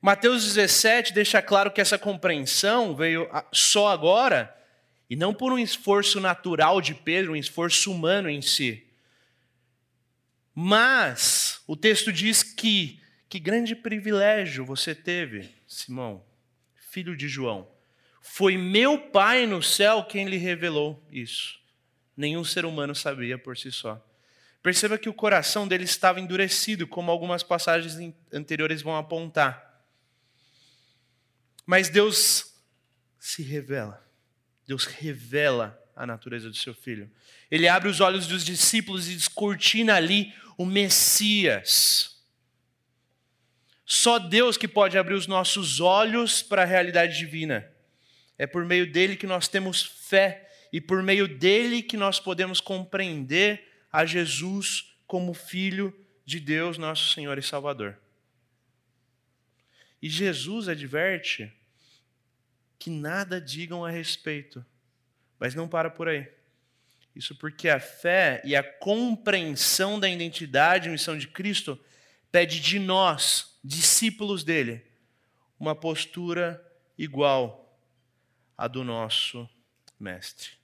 Mateus 0.01 0.43
17 0.43 1.13
deixa 1.13 1.41
claro 1.41 1.71
que 1.71 1.79
essa 1.79 1.97
compreensão 1.97 2.93
veio 2.93 3.29
só 3.53 3.87
agora, 3.87 4.53
e 5.09 5.15
não 5.15 5.33
por 5.33 5.53
um 5.53 5.57
esforço 5.57 6.19
natural 6.19 6.81
de 6.81 6.93
Pedro, 6.93 7.31
um 7.31 7.37
esforço 7.37 7.89
humano 7.89 8.29
em 8.29 8.41
si. 8.41 8.85
Mas 10.53 11.61
o 11.65 11.77
texto 11.77 12.11
diz 12.11 12.43
que 12.43 12.99
que 13.29 13.39
grande 13.39 13.77
privilégio 13.77 14.65
você 14.65 14.93
teve, 14.93 15.47
Simão, 15.65 16.21
filho 16.91 17.15
de 17.15 17.29
João. 17.29 17.65
Foi 18.21 18.57
meu 18.57 18.99
Pai 18.99 19.45
no 19.45 19.63
céu 19.63 20.03
quem 20.03 20.27
lhe 20.27 20.35
revelou 20.35 21.01
isso. 21.09 21.59
Nenhum 22.19 22.43
ser 22.43 22.65
humano 22.65 22.93
sabia 22.93 23.37
por 23.37 23.57
si 23.57 23.71
só. 23.71 24.05
Perceba 24.61 24.97
que 24.97 25.07
o 25.07 25.13
coração 25.13 25.65
dele 25.65 25.85
estava 25.85 26.19
endurecido, 26.19 26.85
como 26.85 27.09
algumas 27.09 27.43
passagens 27.43 27.95
anteriores 28.33 28.81
vão 28.81 28.97
apontar. 28.97 29.81
Mas 31.65 31.87
Deus 31.87 32.53
se 33.17 33.41
revela. 33.41 34.05
Deus 34.67 34.83
revela 34.83 35.81
a 35.95 36.05
natureza 36.05 36.49
do 36.49 36.57
seu 36.57 36.73
filho. 36.73 37.09
Ele 37.49 37.69
abre 37.69 37.87
os 37.87 38.01
olhos 38.01 38.27
dos 38.27 38.43
discípulos 38.43 39.07
e 39.07 39.15
descortina 39.15 39.95
ali 39.95 40.33
o 40.57 40.65
Messias. 40.65 42.21
Só 43.85 44.19
Deus 44.19 44.57
que 44.57 44.67
pode 44.67 44.97
abrir 44.97 45.13
os 45.13 45.25
nossos 45.25 45.79
olhos 45.79 46.41
para 46.41 46.63
a 46.63 46.65
realidade 46.65 47.17
divina. 47.17 47.65
É 48.37 48.45
por 48.45 48.65
meio 48.65 48.91
dele 48.91 49.15
que 49.15 49.25
nós 49.25 49.47
temos 49.47 49.85
fé 49.85 50.48
e 50.71 50.79
por 50.79 51.01
meio 51.01 51.27
dele 51.27 51.81
que 51.81 51.97
nós 51.97 52.19
podemos 52.19 52.61
compreender 52.61 53.67
a 53.91 54.05
Jesus 54.05 54.95
como 55.07 55.33
Filho 55.33 55.93
de 56.25 56.39
Deus, 56.39 56.77
nosso 56.77 57.13
Senhor 57.13 57.37
e 57.37 57.43
Salvador. 57.43 57.97
E 60.01 60.09
Jesus 60.09 60.67
adverte 60.69 61.51
que 62.77 62.89
nada 62.89 63.41
digam 63.41 63.83
a 63.83 63.89
respeito. 63.89 64.65
Mas 65.37 65.53
não 65.53 65.67
para 65.67 65.89
por 65.89 66.07
aí. 66.07 66.27
Isso 67.15 67.35
porque 67.35 67.67
a 67.67 67.79
fé 67.79 68.41
e 68.45 68.55
a 68.55 68.63
compreensão 68.63 69.99
da 69.99 70.09
identidade 70.09 70.87
e 70.87 70.91
missão 70.91 71.17
de 71.17 71.27
Cristo 71.27 71.77
pede 72.31 72.59
de 72.59 72.79
nós, 72.79 73.57
discípulos 73.63 74.43
dele, 74.43 74.85
uma 75.59 75.75
postura 75.75 76.63
igual 76.97 77.77
à 78.57 78.67
do 78.67 78.83
nosso 78.83 79.49
mestre. 79.99 80.58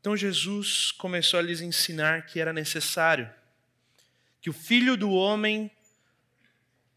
Então 0.00 0.16
Jesus 0.16 0.92
começou 0.92 1.38
a 1.38 1.42
lhes 1.42 1.60
ensinar 1.60 2.26
que 2.26 2.40
era 2.40 2.52
necessário 2.52 3.30
que 4.40 4.48
o 4.48 4.54
filho 4.54 4.96
do 4.96 5.10
homem 5.10 5.70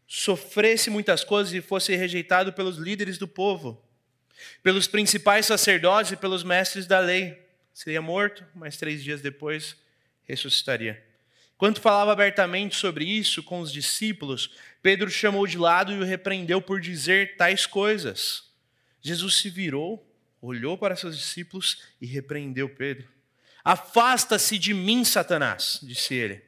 sofresse 0.06 0.88
muitas 0.88 1.22
coisas 1.22 1.52
e 1.52 1.60
fosse 1.60 1.94
rejeitado 1.94 2.52
pelos 2.52 2.78
líderes 2.78 3.18
do 3.18 3.28
povo 3.28 3.84
pelos 4.62 4.86
principais 4.86 5.46
sacerdotes 5.46 6.12
e 6.12 6.16
pelos 6.16 6.42
mestres 6.42 6.86
da 6.86 6.98
lei. 6.98 7.42
Seria 7.72 8.02
morto, 8.02 8.44
mas 8.54 8.76
três 8.76 9.02
dias 9.02 9.20
depois 9.20 9.76
ressuscitaria. 10.24 11.02
Quando 11.56 11.80
falava 11.80 12.12
abertamente 12.12 12.76
sobre 12.76 13.04
isso 13.04 13.42
com 13.42 13.60
os 13.60 13.72
discípulos, 13.72 14.50
Pedro 14.82 15.10
chamou 15.10 15.46
de 15.46 15.56
lado 15.56 15.92
e 15.92 15.98
o 15.98 16.04
repreendeu 16.04 16.60
por 16.60 16.80
dizer 16.80 17.36
tais 17.36 17.66
coisas. 17.66 18.44
Jesus 19.00 19.36
se 19.36 19.48
virou, 19.48 20.04
olhou 20.44 20.76
para 20.76 20.94
seus 20.94 21.16
discípulos 21.16 21.82
e 22.00 22.06
repreendeu 22.06 22.68
Pedro. 22.68 23.08
Afasta-se 23.64 24.58
de 24.58 24.74
mim, 24.74 25.02
Satanás, 25.04 25.80
disse 25.82 26.14
ele. 26.14 26.42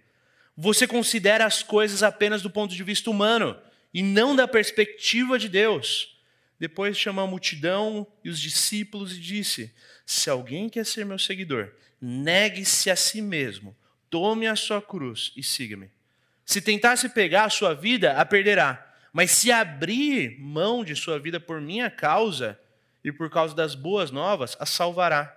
Você 0.54 0.86
considera 0.86 1.46
as 1.46 1.62
coisas 1.62 2.02
apenas 2.02 2.42
do 2.42 2.50
ponto 2.50 2.74
de 2.74 2.82
vista 2.82 3.10
humano 3.10 3.58
e 3.92 4.02
não 4.02 4.36
da 4.36 4.46
perspectiva 4.46 5.38
de 5.38 5.48
Deus. 5.48 6.14
Depois 6.58 6.98
chamou 6.98 7.24
a 7.24 7.26
multidão 7.26 8.06
e 8.22 8.28
os 8.28 8.38
discípulos 8.38 9.16
e 9.16 9.20
disse: 9.20 9.74
Se 10.04 10.28
alguém 10.28 10.68
quer 10.68 10.84
ser 10.84 11.04
meu 11.04 11.18
seguidor, 11.18 11.72
negue-se 12.00 12.90
a 12.90 12.96
si 12.96 13.22
mesmo, 13.22 13.76
tome 14.10 14.46
a 14.46 14.56
sua 14.56 14.80
cruz 14.80 15.32
e 15.36 15.42
siga-me. 15.42 15.90
Se 16.44 16.60
tentasse 16.60 17.08
pegar 17.08 17.44
a 17.44 17.50
sua 17.50 17.74
vida, 17.74 18.12
a 18.12 18.24
perderá. 18.24 18.82
Mas 19.12 19.30
se 19.30 19.50
abrir 19.50 20.38
mão 20.38 20.84
de 20.84 20.94
sua 20.94 21.18
vida 21.18 21.40
por 21.40 21.60
minha 21.60 21.90
causa 21.90 22.58
e 23.06 23.12
por 23.12 23.30
causa 23.30 23.54
das 23.54 23.76
boas 23.76 24.10
novas, 24.10 24.56
a 24.58 24.66
salvará. 24.66 25.32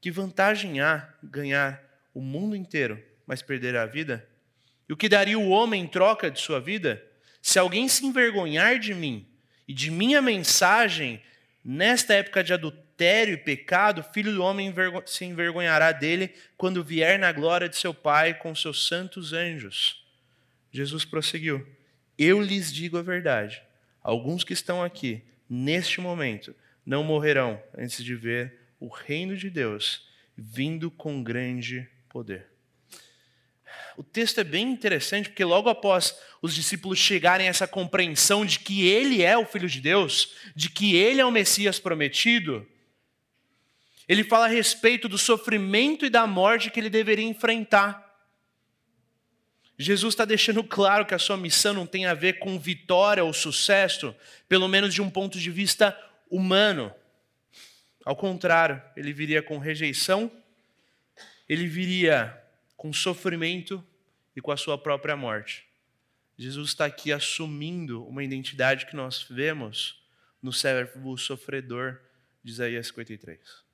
Que 0.00 0.10
vantagem 0.10 0.80
há 0.80 1.12
ganhar 1.22 1.78
o 2.14 2.22
mundo 2.22 2.56
inteiro, 2.56 2.98
mas 3.26 3.42
perder 3.42 3.76
a 3.76 3.84
vida? 3.84 4.26
E 4.88 4.92
o 4.94 4.96
que 4.96 5.06
daria 5.06 5.38
o 5.38 5.50
homem 5.50 5.82
em 5.82 5.86
troca 5.86 6.30
de 6.30 6.40
sua 6.40 6.58
vida? 6.58 7.04
Se 7.42 7.58
alguém 7.58 7.86
se 7.86 8.06
envergonhar 8.06 8.78
de 8.78 8.94
mim 8.94 9.28
e 9.68 9.74
de 9.74 9.90
minha 9.90 10.22
mensagem, 10.22 11.22
nesta 11.62 12.14
época 12.14 12.42
de 12.42 12.54
adultério 12.54 13.34
e 13.34 13.38
pecado, 13.38 14.00
o 14.00 14.14
filho 14.14 14.32
do 14.32 14.42
homem 14.42 14.72
se 15.04 15.26
envergonhará 15.26 15.92
dele 15.92 16.32
quando 16.56 16.82
vier 16.82 17.18
na 17.18 17.30
glória 17.30 17.68
de 17.68 17.76
seu 17.76 17.92
Pai 17.92 18.32
com 18.32 18.54
seus 18.54 18.88
santos 18.88 19.34
anjos. 19.34 20.02
Jesus 20.72 21.04
prosseguiu: 21.04 21.66
Eu 22.16 22.40
lhes 22.40 22.72
digo 22.72 22.96
a 22.96 23.02
verdade. 23.02 23.62
Alguns 24.02 24.44
que 24.44 24.54
estão 24.54 24.82
aqui, 24.82 25.22
neste 25.48 26.00
momento, 26.00 26.54
não 26.84 27.02
morrerão 27.02 27.62
antes 27.76 28.02
de 28.02 28.14
ver 28.14 28.60
o 28.78 28.88
reino 28.88 29.36
de 29.36 29.48
Deus 29.48 30.08
vindo 30.36 30.90
com 30.90 31.22
grande 31.22 31.88
poder. 32.08 32.46
O 33.96 34.02
texto 34.02 34.40
é 34.40 34.44
bem 34.44 34.70
interessante 34.70 35.28
porque 35.28 35.44
logo 35.44 35.68
após 35.68 36.18
os 36.42 36.54
discípulos 36.54 36.98
chegarem 36.98 37.46
a 37.46 37.50
essa 37.50 37.66
compreensão 37.66 38.44
de 38.44 38.58
que 38.58 38.86
ele 38.86 39.22
é 39.22 39.38
o 39.38 39.46
filho 39.46 39.68
de 39.68 39.80
Deus, 39.80 40.34
de 40.54 40.68
que 40.68 40.96
ele 40.96 41.20
é 41.20 41.24
o 41.24 41.30
Messias 41.30 41.78
prometido, 41.78 42.66
Ele 44.06 44.22
fala 44.22 44.44
a 44.44 44.48
respeito 44.48 45.08
do 45.08 45.16
sofrimento 45.16 46.04
e 46.04 46.10
da 46.10 46.26
morte 46.26 46.70
que 46.70 46.78
ele 46.78 46.90
deveria 46.90 47.24
enfrentar. 47.24 48.03
Jesus 49.78 50.14
está 50.14 50.24
deixando 50.24 50.62
claro 50.62 51.04
que 51.04 51.14
a 51.14 51.18
sua 51.18 51.36
missão 51.36 51.74
não 51.74 51.86
tem 51.86 52.06
a 52.06 52.14
ver 52.14 52.38
com 52.38 52.58
vitória 52.58 53.24
ou 53.24 53.32
sucesso, 53.32 54.14
pelo 54.48 54.68
menos 54.68 54.94
de 54.94 55.02
um 55.02 55.10
ponto 55.10 55.38
de 55.38 55.50
vista 55.50 55.98
humano. 56.30 56.94
Ao 58.04 58.14
contrário, 58.14 58.80
ele 58.96 59.12
viria 59.12 59.42
com 59.42 59.58
rejeição, 59.58 60.30
ele 61.48 61.66
viria 61.66 62.40
com 62.76 62.92
sofrimento 62.92 63.84
e 64.36 64.40
com 64.40 64.52
a 64.52 64.56
sua 64.56 64.78
própria 64.78 65.16
morte. 65.16 65.64
Jesus 66.36 66.70
está 66.70 66.84
aqui 66.84 67.12
assumindo 67.12 68.04
uma 68.06 68.22
identidade 68.22 68.86
que 68.86 68.96
nós 68.96 69.24
vemos 69.28 70.02
no 70.42 70.52
servo 70.52 71.16
sofredor 71.16 72.00
de 72.42 72.52
Isaías 72.52 72.88
53. 72.88 73.64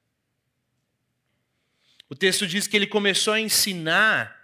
O 2.08 2.14
texto 2.14 2.46
diz 2.46 2.66
que 2.66 2.76
ele 2.76 2.86
começou 2.86 3.34
a 3.34 3.40
ensinar 3.40 4.39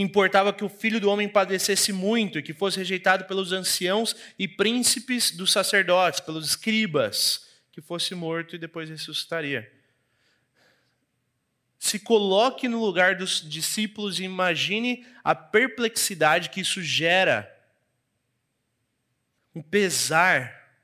que 0.00 0.04
importava 0.04 0.50
que 0.50 0.64
o 0.64 0.68
filho 0.70 0.98
do 0.98 1.10
homem 1.10 1.28
padecesse 1.28 1.92
muito 1.92 2.38
e 2.38 2.42
que 2.42 2.54
fosse 2.54 2.78
rejeitado 2.78 3.26
pelos 3.26 3.52
anciãos 3.52 4.16
e 4.38 4.48
príncipes 4.48 5.30
dos 5.30 5.52
sacerdotes, 5.52 6.20
pelos 6.20 6.48
escribas, 6.48 7.46
que 7.70 7.82
fosse 7.82 8.14
morto 8.14 8.56
e 8.56 8.58
depois 8.58 8.88
ressuscitaria. 8.88 9.70
Se 11.78 11.98
coloque 11.98 12.66
no 12.66 12.82
lugar 12.82 13.14
dos 13.14 13.46
discípulos 13.46 14.18
e 14.18 14.24
imagine 14.24 15.06
a 15.22 15.34
perplexidade 15.34 16.48
que 16.48 16.62
isso 16.62 16.82
gera, 16.82 17.54
um 19.54 19.60
pesar 19.60 20.80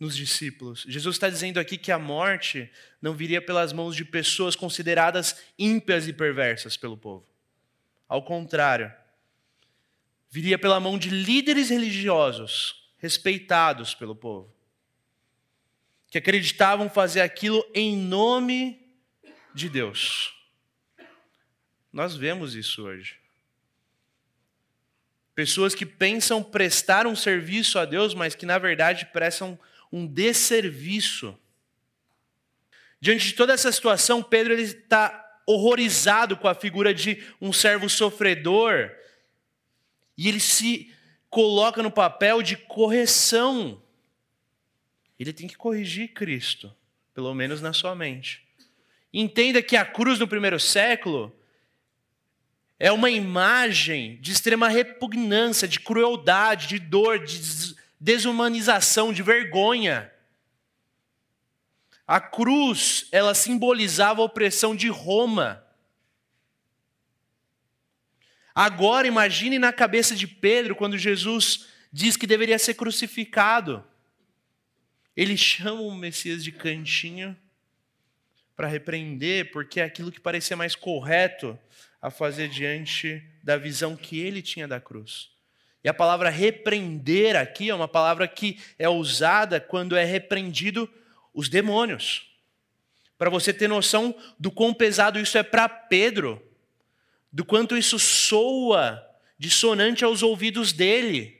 nos 0.00 0.16
discípulos. 0.16 0.86
Jesus 0.88 1.16
está 1.16 1.28
dizendo 1.28 1.60
aqui 1.60 1.76
que 1.76 1.92
a 1.92 1.98
morte 1.98 2.70
não 3.02 3.12
viria 3.12 3.42
pelas 3.42 3.74
mãos 3.74 3.94
de 3.94 4.06
pessoas 4.06 4.56
consideradas 4.56 5.36
ímpias 5.58 6.08
e 6.08 6.14
perversas 6.14 6.78
pelo 6.78 6.96
povo. 6.96 7.35
Ao 8.08 8.22
contrário, 8.22 8.92
viria 10.30 10.58
pela 10.58 10.78
mão 10.78 10.98
de 10.98 11.10
líderes 11.10 11.70
religiosos 11.70 12.92
respeitados 12.98 13.94
pelo 13.94 14.14
povo, 14.14 14.54
que 16.08 16.18
acreditavam 16.18 16.88
fazer 16.88 17.20
aquilo 17.20 17.64
em 17.74 17.96
nome 17.96 18.80
de 19.54 19.68
Deus. 19.68 20.34
Nós 21.92 22.14
vemos 22.14 22.54
isso 22.54 22.84
hoje. 22.84 23.18
Pessoas 25.34 25.74
que 25.74 25.84
pensam 25.84 26.42
prestar 26.42 27.06
um 27.06 27.16
serviço 27.16 27.78
a 27.78 27.84
Deus, 27.84 28.14
mas 28.14 28.34
que 28.34 28.46
na 28.46 28.58
verdade 28.58 29.06
prestam 29.06 29.58
um 29.92 30.06
desserviço. 30.06 31.38
Diante 33.00 33.26
de 33.26 33.32
toda 33.34 33.52
essa 33.52 33.70
situação, 33.70 34.22
Pedro 34.22 34.54
está 34.54 35.25
horrorizado 35.46 36.36
com 36.36 36.48
a 36.48 36.54
figura 36.54 36.92
de 36.92 37.22
um 37.40 37.52
servo 37.52 37.88
sofredor 37.88 38.90
e 40.18 40.28
ele 40.28 40.40
se 40.40 40.92
coloca 41.30 41.82
no 41.82 41.90
papel 41.90 42.42
de 42.42 42.56
correção. 42.56 43.80
Ele 45.18 45.32
tem 45.32 45.46
que 45.46 45.56
corrigir 45.56 46.08
Cristo, 46.08 46.74
pelo 47.14 47.32
menos 47.34 47.60
na 47.60 47.72
sua 47.72 47.94
mente. 47.94 48.44
Entenda 49.12 49.62
que 49.62 49.76
a 49.76 49.84
cruz 49.84 50.18
no 50.18 50.28
primeiro 50.28 50.58
século 50.58 51.34
é 52.78 52.92
uma 52.92 53.10
imagem 53.10 54.18
de 54.20 54.32
extrema 54.32 54.68
repugnância, 54.68 55.66
de 55.66 55.80
crueldade, 55.80 56.66
de 56.66 56.78
dor, 56.78 57.24
de 57.24 57.74
desumanização, 57.98 59.12
de 59.12 59.22
vergonha. 59.22 60.10
A 62.06 62.20
cruz, 62.20 63.08
ela 63.10 63.34
simbolizava 63.34 64.20
a 64.20 64.24
opressão 64.24 64.76
de 64.76 64.88
Roma. 64.88 65.64
Agora 68.54 69.06
imagine 69.06 69.58
na 69.58 69.72
cabeça 69.72 70.14
de 70.14 70.26
Pedro 70.26 70.76
quando 70.76 70.96
Jesus 70.96 71.66
diz 71.92 72.16
que 72.16 72.26
deveria 72.26 72.58
ser 72.58 72.74
crucificado. 72.74 73.84
Ele 75.16 75.36
chama 75.36 75.80
o 75.80 75.94
Messias 75.94 76.44
de 76.44 76.52
cantinho 76.52 77.36
para 78.54 78.68
repreender, 78.68 79.50
porque 79.50 79.80
é 79.80 79.84
aquilo 79.84 80.12
que 80.12 80.20
parecia 80.20 80.56
mais 80.56 80.74
correto 80.74 81.58
a 82.00 82.10
fazer 82.10 82.48
diante 82.48 83.22
da 83.42 83.56
visão 83.56 83.96
que 83.96 84.20
ele 84.20 84.40
tinha 84.40 84.68
da 84.68 84.80
cruz. 84.80 85.30
E 85.82 85.88
a 85.88 85.94
palavra 85.94 86.30
repreender 86.30 87.36
aqui 87.36 87.68
é 87.68 87.74
uma 87.74 87.88
palavra 87.88 88.26
que 88.26 88.58
é 88.78 88.88
usada 88.88 89.60
quando 89.60 89.96
é 89.96 90.04
repreendido 90.04 90.88
os 91.36 91.50
demônios. 91.50 92.34
Para 93.18 93.30
você 93.30 93.52
ter 93.52 93.68
noção 93.68 94.16
do 94.40 94.50
quão 94.50 94.74
pesado 94.74 95.20
isso 95.20 95.36
é 95.36 95.42
para 95.42 95.68
Pedro, 95.68 96.42
do 97.30 97.44
quanto 97.44 97.76
isso 97.76 97.98
soa 97.98 99.04
dissonante 99.38 100.02
aos 100.02 100.22
ouvidos 100.22 100.72
dele. 100.72 101.38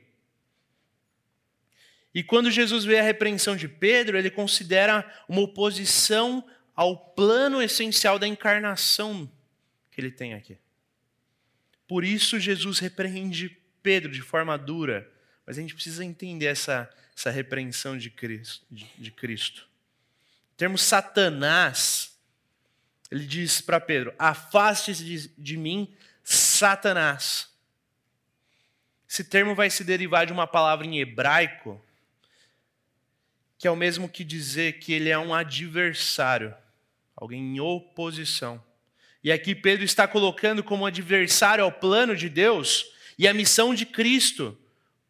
E 2.13 2.23
quando 2.23 2.51
Jesus 2.51 2.85
vê 2.85 2.99
a 2.99 3.03
repreensão 3.03 3.55
de 3.55 3.67
Pedro, 3.67 4.17
ele 4.17 4.29
considera 4.29 5.03
uma 5.27 5.41
oposição 5.41 6.47
ao 6.75 6.95
plano 6.95 7.61
essencial 7.61 8.19
da 8.19 8.27
encarnação 8.27 9.29
que 9.91 9.99
ele 9.99 10.11
tem 10.11 10.35
aqui. 10.35 10.57
Por 11.87 12.03
isso, 12.03 12.39
Jesus 12.39 12.79
repreende 12.79 13.57
Pedro 13.81 14.11
de 14.11 14.21
forma 14.21 14.57
dura, 14.57 15.11
mas 15.45 15.57
a 15.57 15.61
gente 15.61 15.73
precisa 15.73 16.05
entender 16.05 16.45
essa, 16.45 16.89
essa 17.15 17.31
repreensão 17.31 17.97
de 17.97 18.09
Cristo. 18.09 18.65
De, 18.69 18.85
de 18.97 19.11
Cristo. 19.11 19.67
Termo 20.57 20.77
Satanás, 20.77 22.17
ele 23.09 23.25
diz 23.25 23.61
para 23.61 23.79
Pedro: 23.79 24.13
afaste-se 24.19 25.05
de, 25.05 25.27
de 25.37 25.55
mim, 25.55 25.95
Satanás. 26.23 27.47
Esse 29.09 29.23
termo 29.23 29.55
vai 29.55 29.69
se 29.69 29.85
derivar 29.85 30.25
de 30.25 30.33
uma 30.33 30.45
palavra 30.45 30.85
em 30.85 30.99
hebraico, 30.99 31.81
que 33.57 33.67
é 33.67 33.71
o 33.71 33.75
mesmo 33.75 34.09
que 34.09 34.25
dizer 34.25 34.79
que 34.79 34.91
ele 34.91 35.09
é 35.09 35.17
um 35.17 35.33
adversário 35.33 36.53
alguém 37.17 37.55
em 37.55 37.59
oposição. 37.59 38.63
E 39.23 39.31
aqui 39.31 39.55
Pedro 39.55 39.83
está 39.83 40.07
colocando 40.07 40.63
como 40.63 40.85
adversário 40.85 41.63
ao 41.63 41.71
plano 41.71 42.15
de 42.15 42.29
Deus 42.29 42.85
e 43.17 43.27
a 43.27 43.33
missão 43.33 43.73
de 43.73 43.85
Cristo. 43.85 44.55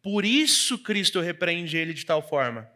Por 0.02 0.24
isso 0.24 0.78
Cristo 0.78 1.20
repreende 1.20 1.76
ele 1.76 1.92
de 1.92 2.06
tal 2.06 2.26
forma. 2.26 2.68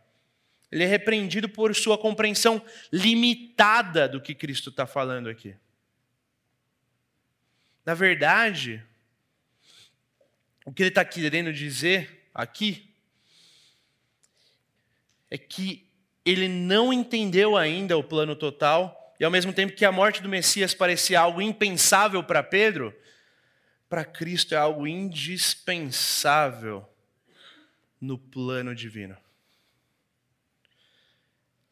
Ele 0.73 0.85
é 0.85 0.87
repreendido 0.87 1.51
por 1.51 1.77
sua 1.77 1.99
compreensão 1.99 2.65
limitada 2.91 4.09
do 4.09 4.23
que 4.23 4.35
Cristo 4.35 4.71
está 4.71 4.87
falando 4.87 5.29
aqui. 5.29 5.55
Na 7.85 7.93
verdade, 7.93 8.83
o 10.65 10.73
que 10.73 10.83
ele 10.83 10.89
está 10.89 11.05
querendo 11.05 11.53
dizer 11.53 12.27
aqui 12.33 12.91
é 15.31 15.37
que 15.37 15.87
ele 16.25 16.49
não 16.49 16.91
entendeu 16.91 17.55
ainda 17.55 17.99
o 17.99 18.05
plano 18.05 18.35
total 18.35 19.15
e 19.21 19.25
ao 19.25 19.31
mesmo 19.31 19.53
tempo 19.53 19.75
que 19.75 19.85
a 19.85 19.93
morte 19.93 20.23
do 20.23 20.29
Messias 20.29 20.73
parecia 20.73 21.21
algo 21.21 21.43
impensável 21.43 22.25
para 22.25 22.43
Pedro, 22.43 22.97
para 23.91 24.07
Cristo 24.07 24.55
é 24.55 24.57
algo 24.57 24.87
indispensável 24.87 26.89
no 28.01 28.17
plano 28.17 28.75
divino. 28.75 29.22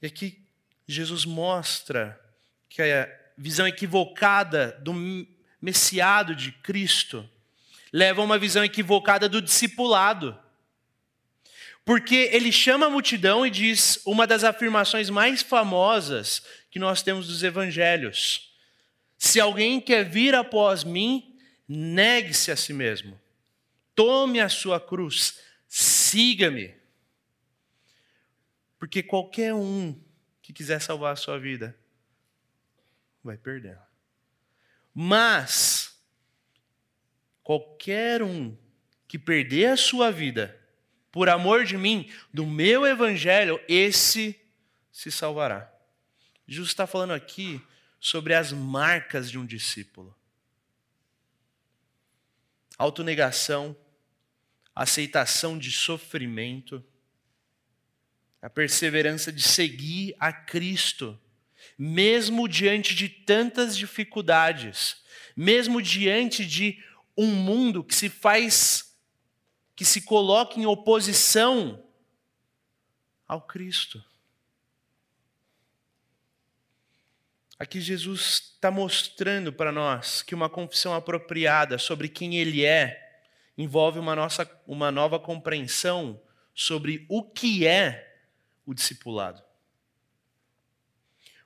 E 0.03 0.07
aqui 0.07 0.43
Jesus 0.87 1.25
mostra 1.25 2.21
que 2.69 2.83
a 2.83 3.09
visão 3.37 3.67
equivocada 3.67 4.79
do 4.83 4.93
messiado 5.61 6.35
de 6.35 6.53
Cristo 6.53 7.29
leva 7.93 8.21
a 8.21 8.25
uma 8.25 8.39
visão 8.39 8.65
equivocada 8.65 9.29
do 9.29 9.43
discipulado. 9.43 10.39
Porque 11.85 12.31
ele 12.33 12.53
chama 12.53 12.87
a 12.87 12.91
multidão 12.91 13.45
e 13.45 13.51
diz 13.51 14.01
uma 14.05 14.27
das 14.27 14.45
afirmações 14.45 15.11
mais 15.11 15.43
famosas 15.43 16.43
que 16.71 16.79
nós 16.79 17.03
temos 17.03 17.27
dos 17.27 17.43
evangelhos: 17.43 18.53
Se 19.19 19.41
alguém 19.41 19.81
quer 19.81 20.05
vir 20.05 20.35
após 20.35 20.85
mim, 20.85 21.37
negue-se 21.69 22.51
a 22.51 22.57
si 22.57 22.73
mesmo, 22.73 23.19
tome 23.95 24.41
a 24.41 24.49
sua 24.49 24.81
cruz, 24.81 25.41
siga-me. 25.69 26.80
Porque 28.81 29.03
qualquer 29.03 29.53
um 29.53 29.95
que 30.41 30.55
quiser 30.55 30.81
salvar 30.81 31.13
a 31.13 31.17
sua 31.17 31.39
vida 31.39 31.79
vai 33.23 33.37
perder. 33.37 33.79
Mas 34.95 36.03
qualquer 37.43 38.23
um 38.23 38.57
que 39.07 39.19
perder 39.19 39.67
a 39.67 39.77
sua 39.77 40.11
vida 40.11 40.59
por 41.13 41.29
amor 41.29 41.65
de 41.65 41.77
mim, 41.77 42.11
do 42.33 42.47
meu 42.47 42.87
evangelho, 42.87 43.61
esse 43.69 44.41
se 44.91 45.11
salvará. 45.11 45.71
Jesus 46.49 46.71
está 46.71 46.87
falando 46.87 47.13
aqui 47.13 47.61
sobre 48.01 48.33
as 48.33 48.51
marcas 48.51 49.31
de 49.31 49.39
um 49.39 49.45
discípulo: 49.45 50.17
autonegação, 52.79 53.77
aceitação 54.75 55.59
de 55.59 55.71
sofrimento, 55.71 56.83
a 58.41 58.49
perseverança 58.49 59.33
de 59.33 59.43
seguir 59.43 60.15
a 60.19 60.33
Cristo 60.33 61.19
mesmo 61.83 62.47
diante 62.47 62.95
de 62.95 63.09
tantas 63.09 63.75
dificuldades, 63.75 65.03
mesmo 65.35 65.81
diante 65.81 66.45
de 66.45 66.79
um 67.17 67.29
mundo 67.29 67.83
que 67.83 67.95
se 67.95 68.11
faz, 68.11 68.95
que 69.75 69.83
se 69.83 70.03
coloca 70.03 70.61
em 70.61 70.67
oposição 70.67 71.83
ao 73.27 73.41
Cristo. 73.41 74.05
Aqui 77.59 77.81
Jesus 77.81 78.53
está 78.55 78.71
mostrando 78.71 79.51
para 79.51 79.73
nós 79.73 80.21
que 80.21 80.35
uma 80.35 80.51
confissão 80.51 80.95
apropriada 80.95 81.79
sobre 81.79 82.11
quem 82.11 82.37
Ele 82.37 82.63
é 82.63 83.23
envolve 83.57 83.99
uma, 83.99 84.15
nossa, 84.15 84.47
uma 84.67 84.91
nova 84.91 85.19
compreensão 85.19 86.21
sobre 86.55 87.07
o 87.09 87.23
que 87.23 87.67
é 87.67 88.10
o 88.71 88.75
discipulado. 88.75 89.43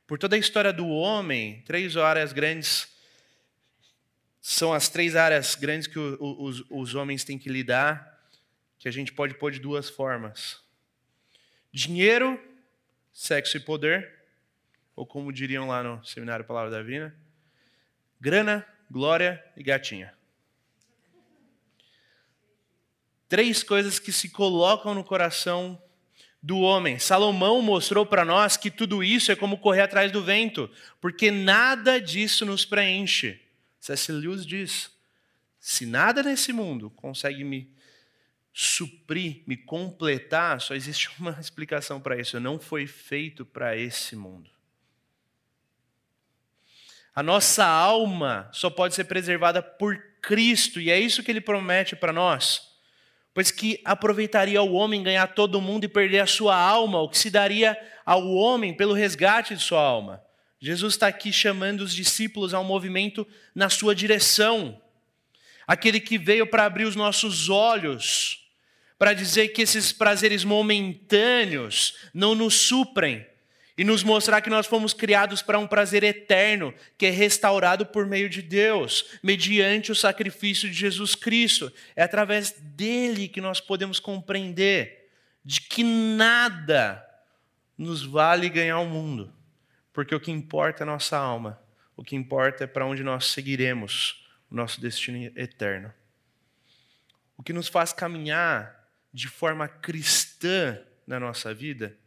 Por 0.06 0.18
toda 0.18 0.36
a 0.36 0.38
história 0.38 0.74
do 0.74 0.86
homem, 0.86 1.62
três 1.62 1.96
áreas 1.96 2.34
grandes 2.34 2.86
são 4.42 4.74
as 4.74 4.90
três 4.90 5.16
áreas 5.16 5.54
grandes 5.54 5.86
que 5.86 5.98
os, 5.98 6.62
os 6.68 6.94
homens 6.94 7.24
têm 7.24 7.38
que 7.38 7.48
lidar, 7.48 8.28
que 8.78 8.86
a 8.86 8.90
gente 8.90 9.10
pode 9.10 9.32
pôr 9.34 9.50
de 9.50 9.58
duas 9.58 9.88
formas: 9.88 10.62
dinheiro, 11.72 12.38
sexo 13.10 13.56
e 13.56 13.60
poder 13.60 14.22
ou 14.94 15.06
como 15.06 15.32
diriam 15.32 15.66
lá 15.66 15.82
no 15.82 16.04
Seminário 16.04 16.44
Palavra 16.44 16.70
da 16.70 16.82
Vida, 16.82 17.16
grana, 18.20 18.66
glória 18.90 19.42
e 19.56 19.62
gatinha. 19.62 20.14
Três 23.30 23.62
coisas 23.62 23.98
que 23.98 24.12
se 24.12 24.28
colocam 24.28 24.94
no 24.94 25.02
coração 25.02 25.82
do 26.44 26.58
homem. 26.58 26.98
Salomão 26.98 27.62
mostrou 27.62 28.04
para 28.04 28.22
nós 28.22 28.54
que 28.58 28.70
tudo 28.70 29.02
isso 29.02 29.32
é 29.32 29.36
como 29.36 29.56
correr 29.56 29.80
atrás 29.80 30.12
do 30.12 30.22
vento, 30.22 30.70
porque 31.00 31.30
nada 31.30 31.98
disso 31.98 32.44
nos 32.44 32.66
preenche. 32.66 33.40
C.S. 33.80 34.12
Lewis 34.12 34.44
diz: 34.44 34.90
se 35.58 35.86
nada 35.86 36.22
nesse 36.22 36.52
mundo 36.52 36.90
consegue 36.90 37.42
me 37.44 37.72
suprir, 38.52 39.42
me 39.46 39.56
completar, 39.56 40.60
só 40.60 40.74
existe 40.74 41.08
uma 41.18 41.34
explicação 41.40 41.98
para 41.98 42.20
isso. 42.20 42.38
Não 42.38 42.58
foi 42.58 42.86
feito 42.86 43.46
para 43.46 43.74
esse 43.74 44.14
mundo. 44.14 44.50
A 47.14 47.22
nossa 47.22 47.64
alma 47.64 48.50
só 48.52 48.68
pode 48.68 48.94
ser 48.94 49.04
preservada 49.04 49.62
por 49.62 49.96
Cristo, 50.20 50.78
e 50.78 50.90
é 50.90 51.00
isso 51.00 51.22
que 51.22 51.30
ele 51.30 51.40
promete 51.40 51.96
para 51.96 52.12
nós. 52.12 52.73
Pois 53.34 53.50
que 53.50 53.80
aproveitaria 53.84 54.62
o 54.62 54.72
homem 54.74 55.02
ganhar 55.02 55.26
todo 55.26 55.60
mundo 55.60 55.84
e 55.84 55.88
perder 55.88 56.20
a 56.20 56.26
sua 56.26 56.56
alma, 56.56 57.00
o 57.00 57.08
que 57.08 57.18
se 57.18 57.28
daria 57.28 57.76
ao 58.06 58.32
homem 58.32 58.72
pelo 58.72 58.94
resgate 58.94 59.56
de 59.56 59.62
sua 59.62 59.82
alma. 59.82 60.22
Jesus 60.60 60.94
está 60.94 61.08
aqui 61.08 61.32
chamando 61.32 61.80
os 61.80 61.92
discípulos 61.92 62.54
a 62.54 62.60
um 62.60 62.64
movimento 62.64 63.26
na 63.54 63.68
sua 63.68 63.94
direção. 63.94 64.80
Aquele 65.66 65.98
que 65.98 66.16
veio 66.16 66.46
para 66.46 66.64
abrir 66.64 66.84
os 66.84 66.94
nossos 66.94 67.48
olhos, 67.48 68.46
para 68.96 69.12
dizer 69.12 69.48
que 69.48 69.62
esses 69.62 69.92
prazeres 69.92 70.44
momentâneos 70.44 71.96
não 72.14 72.34
nos 72.34 72.54
suprem, 72.54 73.26
e 73.76 73.82
nos 73.82 74.04
mostrar 74.04 74.40
que 74.40 74.50
nós 74.50 74.66
fomos 74.66 74.92
criados 74.94 75.42
para 75.42 75.58
um 75.58 75.66
prazer 75.66 76.04
eterno, 76.04 76.72
que 76.96 77.06
é 77.06 77.10
restaurado 77.10 77.84
por 77.84 78.06
meio 78.06 78.28
de 78.28 78.40
Deus, 78.40 79.18
mediante 79.22 79.90
o 79.90 79.96
sacrifício 79.96 80.68
de 80.68 80.74
Jesus 80.74 81.14
Cristo. 81.14 81.72
É 81.96 82.04
através 82.04 82.52
dele 82.52 83.26
que 83.26 83.40
nós 83.40 83.60
podemos 83.60 83.98
compreender 83.98 85.10
de 85.44 85.60
que 85.60 85.82
nada 85.82 87.04
nos 87.76 88.04
vale 88.04 88.48
ganhar 88.48 88.78
o 88.78 88.86
mundo, 88.86 89.32
porque 89.92 90.14
o 90.14 90.20
que 90.20 90.30
importa 90.30 90.82
é 90.82 90.84
a 90.84 90.86
nossa 90.86 91.18
alma, 91.18 91.60
o 91.96 92.04
que 92.04 92.14
importa 92.14 92.64
é 92.64 92.66
para 92.68 92.86
onde 92.86 93.02
nós 93.02 93.26
seguiremos 93.26 94.24
o 94.48 94.54
nosso 94.54 94.80
destino 94.80 95.18
eterno. 95.36 95.92
O 97.36 97.42
que 97.42 97.52
nos 97.52 97.66
faz 97.66 97.92
caminhar 97.92 98.88
de 99.12 99.26
forma 99.26 99.66
cristã 99.66 100.80
na 101.04 101.18
nossa 101.18 101.52
vida 101.52 101.98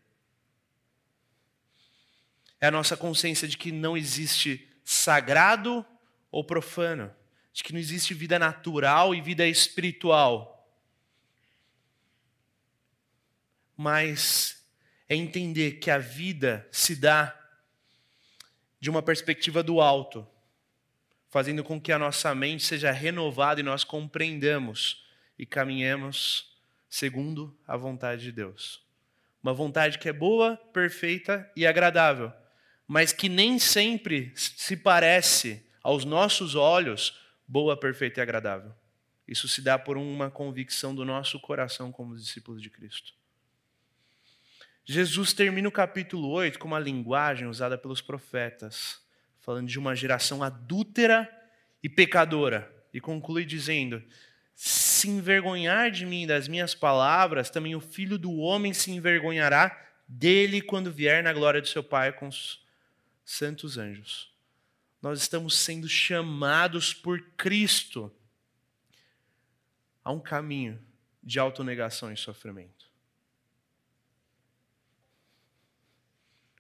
é 2.60 2.68
a 2.68 2.72
nossa 2.72 2.98
consciência 2.98 3.48
de 3.48 3.58
que 3.58 3.72
não 3.72 3.96
existe 3.96 4.68
sagrado 4.84 5.86
ou 6.32 6.44
profano, 6.44 7.14
de 7.54 7.64
que 7.64 7.72
não 7.72 7.80
existe 7.80 8.14
vida 8.14 8.40
natural 8.40 9.14
e 9.14 9.22
vida 9.22 9.46
espiritual. 9.46 10.54
Mas 13.76 14.66
é 15.08 15.16
entender 15.16 15.74
que 15.74 15.92
a 15.92 16.00
vida 16.00 16.68
se 16.72 16.96
dá 16.96 17.34
de 18.80 18.90
uma 18.90 19.02
perspectiva 19.02 19.62
do 19.62 19.80
alto, 19.80 20.28
fazendo 21.30 21.64
com 21.64 21.80
que 21.80 21.92
a 21.92 22.00
nossa 22.00 22.34
mente 22.34 22.64
seja 22.64 22.92
renovada 22.92 23.60
e 23.60 23.64
nós 23.64 23.84
compreendamos 23.84 25.06
e 25.38 25.46
caminhemos 25.46 26.58
segundo 26.90 27.56
a 27.68 27.78
vontade 27.78 28.24
de 28.24 28.32
Deus. 28.32 28.84
Uma 29.44 29.54
vontade 29.54 30.00
que 30.00 30.10
é 30.10 30.14
boa, 30.14 30.58
perfeita 30.74 31.50
e 31.56 31.68
agradável 31.68 32.34
mas 32.88 33.12
que 33.12 33.28
nem 33.28 33.60
sempre 33.60 34.32
se 34.36 34.78
parece 34.78 35.64
aos 35.84 36.06
nossos 36.06 36.56
olhos 36.56 37.20
boa, 37.48 37.78
perfeita 37.78 38.20
e 38.20 38.24
agradável. 38.24 38.74
Isso 39.28 39.48
se 39.48 39.62
dá 39.62 39.78
por 39.78 39.98
uma 39.98 40.32
convicção 40.32 40.96
do 40.96 41.04
nosso 41.04 41.40
coração 41.40 41.92
como 41.92 42.16
discípulos 42.16 42.62
de 42.62 42.70
Cristo. 42.70 43.14
Jesus 44.86 45.34
termina 45.34 45.68
o 45.68 45.72
capítulo 45.72 46.30
8 46.30 46.58
com 46.58 46.68
uma 46.68 46.80
linguagem 46.80 47.46
usada 47.46 47.78
pelos 47.78 48.00
profetas, 48.00 49.02
falando 49.42 49.68
de 49.68 49.78
uma 49.78 49.94
geração 49.94 50.42
adúltera 50.42 51.30
e 51.84 51.90
pecadora, 51.90 52.74
e 52.94 53.02
conclui 53.02 53.44
dizendo: 53.44 54.02
Se 54.56 55.10
envergonhar 55.10 55.92
de 55.92 56.06
mim 56.06 56.26
das 56.26 56.48
minhas 56.48 56.74
palavras, 56.74 57.50
também 57.50 57.76
o 57.76 57.82
filho 57.82 58.18
do 58.18 58.38
homem 58.38 58.74
se 58.74 58.92
envergonhará 58.92 59.78
dele 60.08 60.62
quando 60.62 60.90
vier 60.90 61.22
na 61.22 61.34
glória 61.34 61.62
de 61.62 61.68
seu 61.68 61.84
Pai 61.84 62.14
com 62.14 62.30
os 62.30 62.66
santos 63.28 63.78
anjos. 63.78 64.32
Nós 65.02 65.22
estamos 65.22 65.58
sendo 65.58 65.88
chamados 65.88 66.94
por 66.94 67.22
Cristo 67.36 68.12
a 70.02 70.12
um 70.12 70.20
caminho 70.20 70.82
de 71.22 71.38
autonegação 71.38 72.12
e 72.12 72.16
sofrimento. 72.16 72.90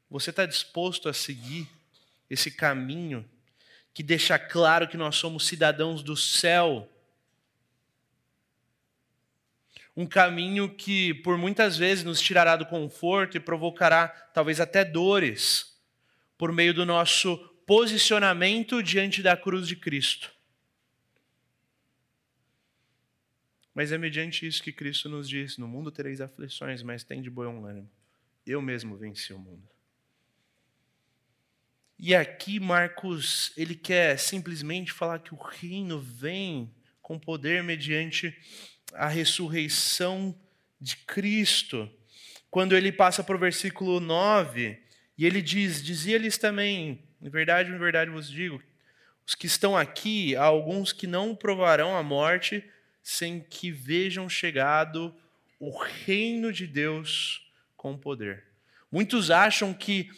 Você 0.09 0.29
está 0.29 0.45
disposto 0.45 1.07
a 1.07 1.13
seguir 1.13 1.69
esse 2.29 2.51
caminho 2.51 3.27
que 3.93 4.03
deixa 4.03 4.37
claro 4.37 4.89
que 4.89 4.97
nós 4.97 5.15
somos 5.15 5.47
cidadãos 5.47 6.03
do 6.03 6.17
céu? 6.17 6.91
Um 9.95 10.05
caminho 10.05 10.75
que 10.75 11.13
por 11.13 11.37
muitas 11.37 11.77
vezes 11.77 12.03
nos 12.03 12.21
tirará 12.21 12.57
do 12.57 12.65
conforto 12.65 13.37
e 13.37 13.39
provocará 13.39 14.09
talvez 14.09 14.59
até 14.59 14.83
dores 14.83 15.76
por 16.37 16.51
meio 16.51 16.73
do 16.73 16.85
nosso 16.85 17.37
posicionamento 17.65 18.81
diante 18.81 19.21
da 19.21 19.35
cruz 19.35 19.67
de 19.67 19.75
Cristo. 19.75 20.31
Mas 23.73 23.91
é 23.91 23.97
mediante 23.97 24.47
isso 24.47 24.63
que 24.63 24.71
Cristo 24.71 25.07
nos 25.07 25.29
diz: 25.29 25.57
No 25.57 25.67
mundo 25.67 25.91
tereis 25.91 26.19
aflições, 26.19 26.81
mas 26.81 27.03
tem 27.03 27.21
de 27.21 27.29
bom 27.29 27.65
ânimo. 27.65 27.89
Eu 28.45 28.61
mesmo 28.61 28.97
venci 28.97 29.33
o 29.33 29.37
mundo. 29.37 29.69
E 31.99 32.15
aqui 32.15 32.59
Marcos, 32.59 33.51
ele 33.57 33.75
quer 33.75 34.17
simplesmente 34.17 34.91
falar 34.91 35.19
que 35.19 35.33
o 35.33 35.37
reino 35.37 35.99
vem 35.99 36.73
com 37.01 37.19
poder 37.19 37.63
mediante 37.63 38.35
a 38.93 39.07
ressurreição 39.07 40.35
de 40.79 40.97
Cristo. 40.97 41.89
Quando 42.49 42.75
ele 42.75 42.91
passa 42.91 43.23
para 43.23 43.35
o 43.35 43.39
versículo 43.39 43.99
9, 43.99 44.86
e 45.17 45.25
ele 45.25 45.41
diz: 45.41 45.83
Dizia-lhes 45.83 46.37
também, 46.37 47.03
em 47.21 47.29
verdade, 47.29 47.71
em 47.71 47.77
verdade 47.77 48.11
vos 48.11 48.29
digo, 48.29 48.61
os 49.25 49.35
que 49.35 49.47
estão 49.47 49.75
aqui, 49.75 50.35
há 50.35 50.43
alguns 50.43 50.93
que 50.93 51.07
não 51.07 51.35
provarão 51.35 51.95
a 51.97 52.03
morte 52.03 52.63
sem 53.01 53.39
que 53.39 53.71
vejam 53.71 54.29
chegado 54.29 55.15
o 55.59 55.77
reino 55.77 56.53
de 56.53 56.67
Deus 56.67 57.49
com 57.75 57.97
poder. 57.97 58.45
Muitos 58.91 59.31
acham 59.31 59.73
que 59.73 60.09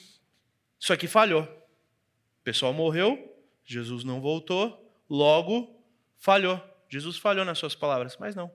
isso 0.80 0.92
aqui 0.92 1.08
falhou. 1.08 1.44
O 1.44 2.44
pessoal 2.44 2.74
morreu, 2.74 3.36
Jesus 3.66 4.04
não 4.04 4.20
voltou, 4.20 4.92
logo 5.10 5.84
falhou. 6.18 6.62
Jesus 6.90 7.18
falhou 7.18 7.46
nas 7.46 7.58
suas 7.58 7.76
palavras, 7.76 8.18
mas 8.20 8.36
não. 8.36 8.52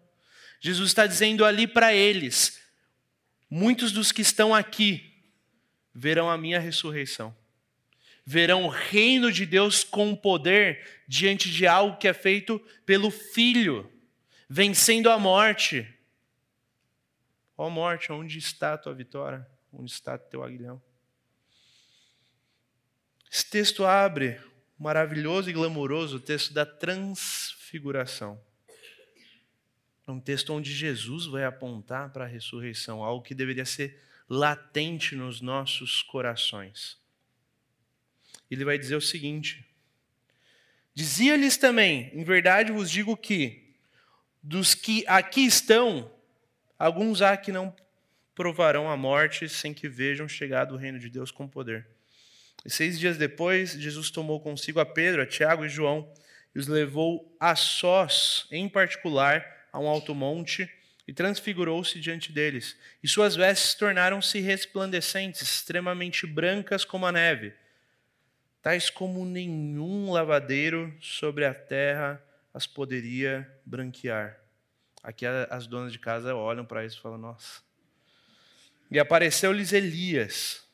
Jesus 0.61 0.91
está 0.91 1.07
dizendo 1.07 1.45
ali 1.45 1.67
para 1.67 1.95
eles: 1.95 2.61
muitos 3.49 3.93
dos 3.93 4.13
que 4.13 4.23
estão 4.23 4.55
aqui 4.55 5.14
verão 5.95 6.29
a 6.29 6.37
minha 6.37 6.59
ressurreição. 6.59 7.35
Verão 8.27 8.65
o 8.65 8.69
reino 8.69 9.31
de 9.31 9.47
Deus 9.47 9.85
com 9.85 10.17
poder 10.17 11.03
diante 11.07 11.51
de 11.51 11.67
algo 11.67 11.99
que 11.99 12.09
é 12.09 12.15
feito 12.15 12.59
pelo 12.85 13.11
Filho, 13.11 13.91
vencendo 14.49 15.11
a 15.11 15.19
morte. 15.19 15.87
Ó 17.57 17.67
oh, 17.67 17.71
morte, 17.71 18.11
onde 18.11 18.39
está 18.39 18.73
a 18.73 18.79
tua 18.79 18.95
vitória? 18.95 19.47
Onde 19.73 19.91
está 19.91 20.19
teu 20.19 20.43
aguilhão? 20.43 20.83
Esse 23.31 23.49
texto 23.51 23.85
abre 23.85 24.41
maravilhoso 24.79 25.51
e 25.51 25.53
glamouroso 25.53 26.19
texto 26.19 26.53
da 26.53 26.65
transfiguração. 26.65 28.41
É 30.07 30.11
um 30.11 30.21
texto 30.21 30.53
onde 30.53 30.73
Jesus 30.73 31.27
vai 31.27 31.45
apontar 31.45 32.13
para 32.13 32.25
a 32.25 32.29
ressurreição, 32.29 33.03
algo 33.03 33.25
que 33.25 33.35
deveria 33.35 33.65
ser 33.65 34.01
latente 34.29 35.15
nos 35.15 35.41
nossos 35.41 36.03
corações. 36.03 36.99
Ele 38.51 38.65
vai 38.65 38.79
dizer 38.79 38.97
o 38.97 39.01
seguinte: 39.01 39.65
Dizia-lhes 40.95 41.57
também, 41.57 42.11
em 42.13 42.25
verdade 42.25 42.73
vos 42.73 42.91
digo 42.91 43.17
que, 43.17 43.75
dos 44.43 44.75
que 44.75 45.05
aqui 45.07 45.45
estão, 45.45 46.11
alguns 46.79 47.21
há 47.21 47.37
que 47.37 47.51
não 47.51 47.75
provarão 48.35 48.91
a 48.91 48.97
morte 48.97 49.49
sem 49.49 49.73
que 49.73 49.89
vejam 49.89 50.29
chegado 50.29 50.75
o 50.75 50.79
reino 50.79 50.99
de 50.99 51.09
Deus 51.09 51.31
com 51.31 51.49
poder. 51.49 51.87
E 52.65 52.71
seis 52.71 52.99
dias 52.99 53.17
depois, 53.17 53.73
Jesus 53.73 54.11
tomou 54.11 54.41
consigo 54.41 54.81
a 54.81 54.87
Pedro, 54.87 55.23
a 55.23 55.27
Tiago 55.27 55.65
e 55.65 55.69
João 55.69 56.11
e 56.55 56.59
os 56.59 56.69
levou 56.69 57.37
a 57.41 57.57
sós, 57.57 58.47
em 58.51 58.69
particular, 58.69 59.45
a 59.73 59.79
um 59.79 59.89
alto 59.89 60.15
monte 60.15 60.71
e 61.07 61.13
transfigurou-se 61.13 62.01
diante 62.01 62.33
deles. 62.33 62.77
E 63.03 63.09
suas 63.09 63.37
vestes 63.37 63.75
tornaram-se 63.75 64.41
resplandecentes, 64.41 65.43
extremamente 65.43 66.27
brancas 66.27 66.85
como 66.85 67.07
a 67.07 67.13
neve, 67.13 67.53
tais 68.63 68.89
como 68.89 69.25
nenhum 69.25 70.11
lavadeiro 70.13 70.97
sobre 71.01 71.45
a 71.45 71.55
terra 71.55 72.23
as 72.53 72.67
poderia 72.67 73.51
branquear. 73.67 74.41
Aqui 75.03 75.27
as 75.27 75.67
donas 75.67 75.93
de 75.93 75.99
casa 75.99 76.35
olham 76.35 76.65
para 76.65 76.85
isso 76.85 76.99
e 76.99 77.03
falam: 77.03 77.19
Nossa. 77.19 77.63
E 78.91 78.99
apareceu-lhes 78.99 79.73
Elias 79.73 80.65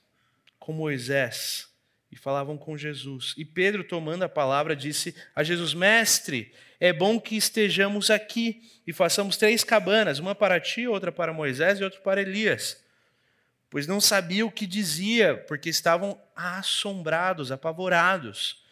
com 0.58 0.72
Moisés 0.72 1.69
e 2.10 2.16
falavam 2.16 2.58
com 2.58 2.76
Jesus. 2.76 3.34
E 3.36 3.44
Pedro, 3.44 3.84
tomando 3.84 4.24
a 4.24 4.28
palavra, 4.28 4.74
disse 4.74 5.14
a 5.34 5.44
Jesus: 5.44 5.74
Mestre, 5.74 6.52
é 6.80 6.92
bom 6.92 7.20
que 7.20 7.36
estejamos 7.36 8.10
aqui 8.10 8.62
e 8.86 8.92
façamos 8.92 9.36
três 9.36 9.62
cabanas, 9.62 10.18
uma 10.18 10.34
para 10.34 10.58
ti, 10.58 10.86
outra 10.86 11.12
para 11.12 11.32
Moisés 11.32 11.78
e 11.78 11.84
outra 11.84 12.00
para 12.00 12.20
Elias. 12.20 12.82
Pois 13.68 13.86
não 13.86 14.00
sabia 14.00 14.44
o 14.44 14.50
que 14.50 14.66
dizia, 14.66 15.36
porque 15.46 15.68
estavam 15.68 16.20
assombrados, 16.34 17.52
apavorados. 17.52 18.64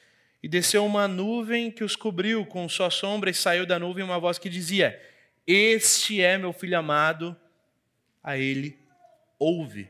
E 0.42 0.48
desceu 0.48 0.84
uma 0.84 1.06
nuvem 1.06 1.70
que 1.70 1.84
os 1.84 1.94
cobriu 1.94 2.44
com 2.44 2.68
sua 2.68 2.90
sombra, 2.90 3.30
e 3.30 3.34
saiu 3.34 3.64
da 3.64 3.78
nuvem 3.78 4.02
uma 4.02 4.18
voz 4.18 4.38
que 4.38 4.48
dizia: 4.48 5.00
Este 5.46 6.20
é 6.20 6.36
meu 6.36 6.52
filho 6.52 6.76
amado, 6.76 7.36
a 8.22 8.36
ele 8.36 8.76
ouve. 9.38 9.88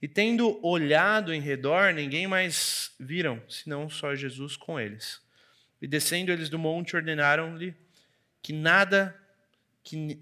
E 0.00 0.06
tendo 0.06 0.64
olhado 0.64 1.32
em 1.32 1.40
redor, 1.40 1.92
ninguém 1.92 2.26
mais 2.26 2.94
viram, 3.00 3.42
senão 3.48 3.88
só 3.88 4.14
Jesus 4.14 4.56
com 4.56 4.78
eles. 4.78 5.20
E 5.80 5.86
descendo 5.86 6.30
eles 6.30 6.48
do 6.48 6.58
monte, 6.58 6.96
ordenaram-lhe 6.96 7.74
que 8.42 8.52
nada, 8.52 9.18
que 9.82 10.20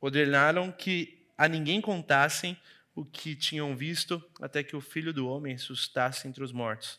ordenaram 0.00 0.72
que 0.72 1.26
a 1.36 1.46
ninguém 1.46 1.80
contassem 1.80 2.56
o 2.94 3.04
que 3.04 3.36
tinham 3.36 3.76
visto, 3.76 4.22
até 4.40 4.62
que 4.62 4.74
o 4.74 4.80
filho 4.80 5.12
do 5.12 5.28
homem 5.28 5.52
ressuscitasse 5.52 6.26
entre 6.26 6.42
os 6.42 6.50
mortos. 6.50 6.98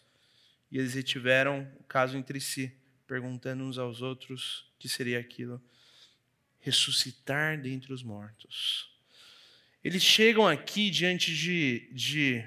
E 0.71 0.77
eles 0.77 0.93
retiveram 0.93 1.69
o 1.79 1.83
caso 1.83 2.17
entre 2.17 2.39
si, 2.39 2.73
perguntando 3.05 3.63
uns 3.63 3.77
aos 3.77 4.01
outros 4.01 4.71
que 4.77 4.87
seria 4.87 5.19
aquilo 5.19 5.61
ressuscitar 6.59 7.59
dentre 7.59 7.93
os 7.93 8.03
mortos. 8.03 8.91
Eles 9.83 10.03
chegam 10.03 10.47
aqui 10.47 10.89
diante 10.89 11.33
de, 11.33 11.89
de 11.93 12.45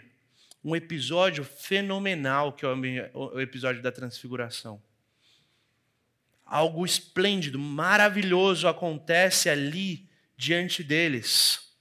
um 0.62 0.76
episódio 0.76 1.44
fenomenal, 1.44 2.52
que 2.52 2.64
é 2.64 3.10
o 3.14 3.40
episódio 3.40 3.82
da 3.82 3.90
transfiguração. 3.90 4.82
Algo 6.44 6.84
esplêndido, 6.84 7.58
maravilhoso 7.58 8.68
acontece 8.68 9.48
ali 9.48 10.08
diante 10.36 10.84
deles. 10.84 11.72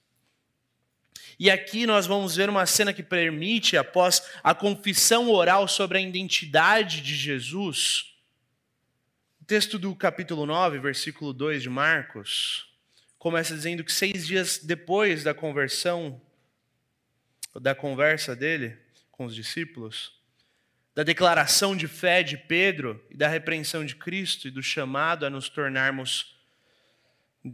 E 1.38 1.50
aqui 1.50 1.86
nós 1.86 2.06
vamos 2.06 2.36
ver 2.36 2.48
uma 2.48 2.64
cena 2.64 2.92
que 2.92 3.02
permite, 3.02 3.76
após 3.76 4.22
a 4.42 4.54
confissão 4.54 5.28
oral 5.30 5.68
sobre 5.68 5.98
a 5.98 6.00
identidade 6.00 7.02
de 7.02 7.14
Jesus, 7.14 8.12
texto 9.52 9.78
do 9.78 9.94
capítulo 9.94 10.46
9, 10.46 10.78
versículo 10.78 11.30
2 11.30 11.62
de 11.62 11.68
Marcos, 11.68 12.71
começa 13.22 13.54
dizendo 13.54 13.84
que 13.84 13.92
seis 13.92 14.26
dias 14.26 14.58
depois 14.58 15.22
da 15.22 15.32
conversão, 15.32 16.20
da 17.54 17.72
conversa 17.72 18.34
dele 18.34 18.76
com 19.12 19.26
os 19.26 19.32
discípulos, 19.32 20.20
da 20.92 21.04
declaração 21.04 21.76
de 21.76 21.86
fé 21.86 22.24
de 22.24 22.36
Pedro 22.36 23.00
e 23.08 23.16
da 23.16 23.28
repreensão 23.28 23.86
de 23.86 23.94
Cristo 23.94 24.48
e 24.48 24.50
do 24.50 24.60
chamado 24.60 25.24
a 25.24 25.30
nos 25.30 25.48
tornarmos, 25.48 26.36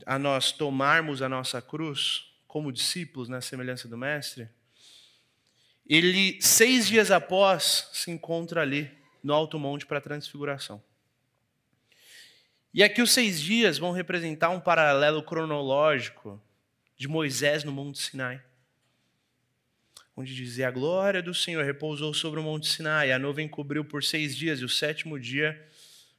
a 0.07 0.18
nós 0.18 0.52
tomarmos 0.52 1.20
a 1.20 1.28
nossa 1.28 1.61
cruz 1.61 2.33
como 2.46 2.72
discípulos 2.72 3.28
na 3.28 3.42
semelhança 3.42 3.87
do 3.87 3.98
Mestre, 3.98 4.48
ele, 5.87 6.40
seis 6.40 6.87
dias 6.87 7.11
após, 7.11 7.90
se 7.92 8.11
encontra 8.11 8.62
ali 8.62 8.90
no 9.22 9.35
Alto 9.35 9.59
Monte 9.59 9.85
para 9.85 9.98
a 9.98 10.00
Transfiguração. 10.00 10.83
E 12.72 12.83
aqui 12.83 13.00
os 13.00 13.12
seis 13.12 13.40
dias 13.40 13.78
vão 13.78 13.92
representar 13.92 14.50
um 14.50 14.61
paralelo 14.61 15.22
cronológico 15.22 16.40
de 16.96 17.09
Moisés 17.09 17.64
no 17.64 17.72
Monte 17.72 17.98
Sinai. 17.98 18.42
Onde 20.14 20.35
dizia: 20.35 20.68
A 20.68 20.70
glória 20.70 21.22
do 21.22 21.33
Senhor 21.33 21.64
repousou 21.64 22.12
sobre 22.12 22.40
o 22.40 22.42
Monte 22.42 22.66
Sinai, 22.66 23.11
a 23.11 23.18
nuvem 23.18 23.48
cobriu 23.48 23.85
por 23.85 24.04
seis 24.04 24.37
dias, 24.37 24.61
e 24.61 24.64
o 24.64 24.68
sétimo 24.68 25.18
dia 25.18 25.66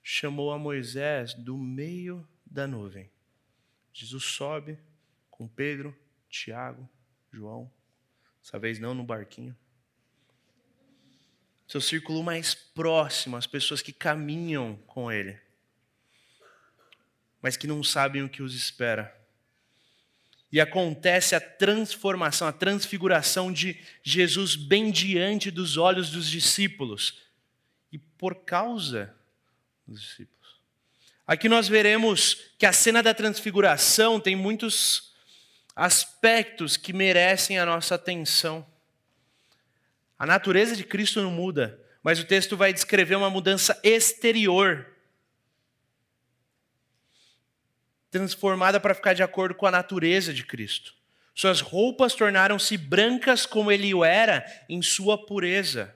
chamou 0.02 0.52
a 0.52 0.58
Moisés 0.58 1.34
do 1.34 1.58
meio 1.58 2.28
da 2.46 2.66
nuvem. 2.66 3.12
Jesus 3.94 4.24
sobe 4.24 4.80
com 5.30 5.48
Pedro, 5.48 5.96
Tiago, 6.30 6.90
João, 7.32 7.72
dessa 8.42 8.58
vez 8.58 8.80
não 8.80 8.94
no 8.96 9.04
barquinho. 9.04 9.56
Seu 11.68 11.80
círculo 11.80 12.24
mais 12.24 12.56
próximo, 12.56 13.38
as 13.38 13.46
pessoas 13.46 13.84
que 13.84 13.94
caminham 13.94 14.76
com 14.88 15.12
ele 15.12 15.40
mas 17.42 17.58
que 17.58 17.68
não 17.68 17.84
sabem 17.84 18.24
o 18.24 18.30
que 18.30 18.44
os 18.44 18.56
espera. 18.56 19.16
E 20.52 20.60
acontece 20.60 21.36
a 21.36 21.40
transformação, 21.40 22.48
a 22.48 22.52
transfiguração 22.52 23.52
de 23.52 23.80
Jesus 24.02 24.56
bem 24.56 24.92
diante 24.92 25.52
dos 25.52 25.78
olhos 25.78 26.10
dos 26.10 26.28
discípulos. 26.28 27.22
E 27.92 27.98
por 27.98 28.44
causa 28.44 29.16
dos 29.88 30.02
discípulos. 30.02 30.40
Aqui 31.28 31.48
nós 31.48 31.68
veremos 31.68 32.52
que 32.58 32.66
a 32.66 32.74
cena 32.74 33.04
da 33.04 33.14
transfiguração 33.14 34.20
tem 34.20 34.36
muitos 34.36 35.14
aspectos 35.76 36.76
que 36.76 36.92
merecem 36.92 37.60
a 37.60 37.66
nossa 37.66 37.94
atenção. 37.96 38.66
A 40.18 40.26
natureza 40.26 40.76
de 40.76 40.84
Cristo 40.84 41.22
não 41.22 41.32
muda, 41.32 41.80
mas 42.02 42.20
o 42.20 42.26
texto 42.26 42.58
vai 42.58 42.74
descrever 42.74 43.16
uma 43.16 43.30
mudança 43.30 43.80
exterior 43.84 44.88
transformada 48.12 48.80
para 48.80 48.96
ficar 48.96 49.14
de 49.14 49.24
acordo 49.24 49.56
com 49.56 49.66
a 49.66 49.72
natureza 49.72 50.34
de 50.34 50.44
Cristo. 50.44 50.94
Suas 51.34 51.62
roupas 51.62 52.14
tornaram-se 52.14 52.76
brancas 52.78 53.46
como 53.46 53.72
ele 53.72 53.94
o 53.94 54.04
era 54.04 54.46
em 54.68 54.82
sua 54.82 55.18
pureza. 55.18 55.96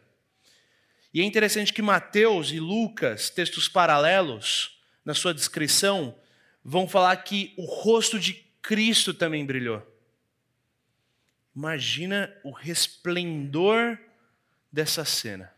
E 1.14 1.22
é 1.22 1.24
interessante 1.24 1.74
que 1.74 1.82
Mateus 1.82 2.52
e 2.52 2.60
Lucas, 2.60 3.30
textos 3.30 3.68
paralelos, 3.68 4.80
na 5.04 5.14
sua 5.14 5.34
descrição, 5.34 6.16
vão 6.64 6.88
falar 6.88 7.16
que 7.18 7.54
o 7.58 7.66
rosto 7.66 8.20
de 8.20 8.34
Cristo 8.62 9.14
também 9.14 9.46
brilhou. 9.46 9.86
Imagina 11.56 12.34
o 12.44 12.52
resplendor 12.52 14.00
dessa 14.72 15.04
cena. 15.04 15.54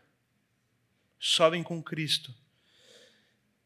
Sobem 1.18 1.62
com 1.62 1.82
Cristo 1.82 2.34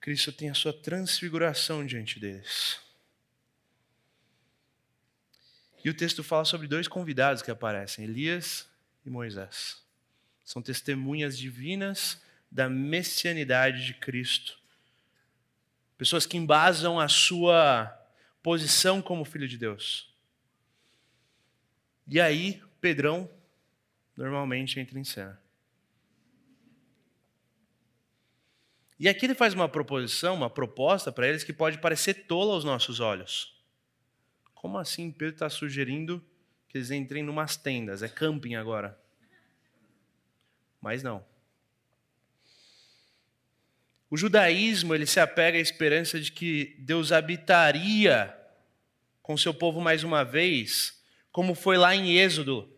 Cristo 0.01 0.33
tem 0.33 0.49
a 0.49 0.55
sua 0.55 0.73
transfiguração 0.73 1.85
diante 1.85 2.19
deles. 2.19 2.81
E 5.85 5.91
o 5.91 5.95
texto 5.95 6.23
fala 6.23 6.45
sobre 6.45 6.67
dois 6.67 6.89
convidados 6.89 7.43
que 7.43 7.51
aparecem, 7.51 8.05
Elias 8.05 8.69
e 9.05 9.11
Moisés. 9.11 9.83
São 10.45 10.61
testemunhas 10.61 11.39
divinas 11.39 12.21
da 12.51 12.69
messianidade 12.69 13.87
de 13.87 13.95
Cristo. 13.95 14.59
Pessoas 15.97 16.27
que 16.27 16.37
embasam 16.37 16.99
a 16.99 17.09
sua 17.09 17.97
posição 18.43 19.01
como 19.01 19.25
filho 19.25 19.47
de 19.47 19.57
Deus. 19.57 20.13
E 22.07 22.21
aí, 22.21 22.63
Pedrão 22.81 23.31
normalmente 24.17 24.81
entra 24.81 24.99
em 24.99 25.05
cena. 25.05 25.41
E 29.01 29.09
aqui 29.09 29.25
ele 29.25 29.35
faz 29.35 29.55
uma 29.55 29.67
proposição, 29.67 30.35
uma 30.35 30.51
proposta 30.51 31.11
para 31.11 31.27
eles 31.27 31.43
que 31.43 31.55
pode 31.55 31.79
parecer 31.79 32.27
tola 32.27 32.53
aos 32.53 32.65
nossos 32.65 33.01
olhos. 33.01 33.59
Como 34.55 34.77
assim 34.77 35.11
Pedro 35.11 35.33
está 35.33 35.49
sugerindo 35.49 36.23
que 36.69 36.77
eles 36.77 36.91
entrem 36.91 37.23
numas 37.23 37.57
tendas? 37.57 38.03
É 38.03 38.09
camping 38.11 38.57
agora. 38.57 39.01
Mas 40.83 41.03
não. 41.03 41.25
O 44.11 44.19
judaísmo 44.19 44.95
ele 44.95 45.07
se 45.07 45.19
apega 45.19 45.57
à 45.57 45.61
esperança 45.63 46.21
de 46.21 46.31
que 46.31 46.77
Deus 46.79 47.11
habitaria 47.11 48.37
com 49.23 49.35
seu 49.35 49.55
povo 49.55 49.81
mais 49.81 50.05
uma 50.05 50.25
vez, 50.25 51.03
como 51.33 51.55
foi 51.55 51.79
lá 51.79 51.97
em 51.97 52.19
Êxodo. 52.19 52.71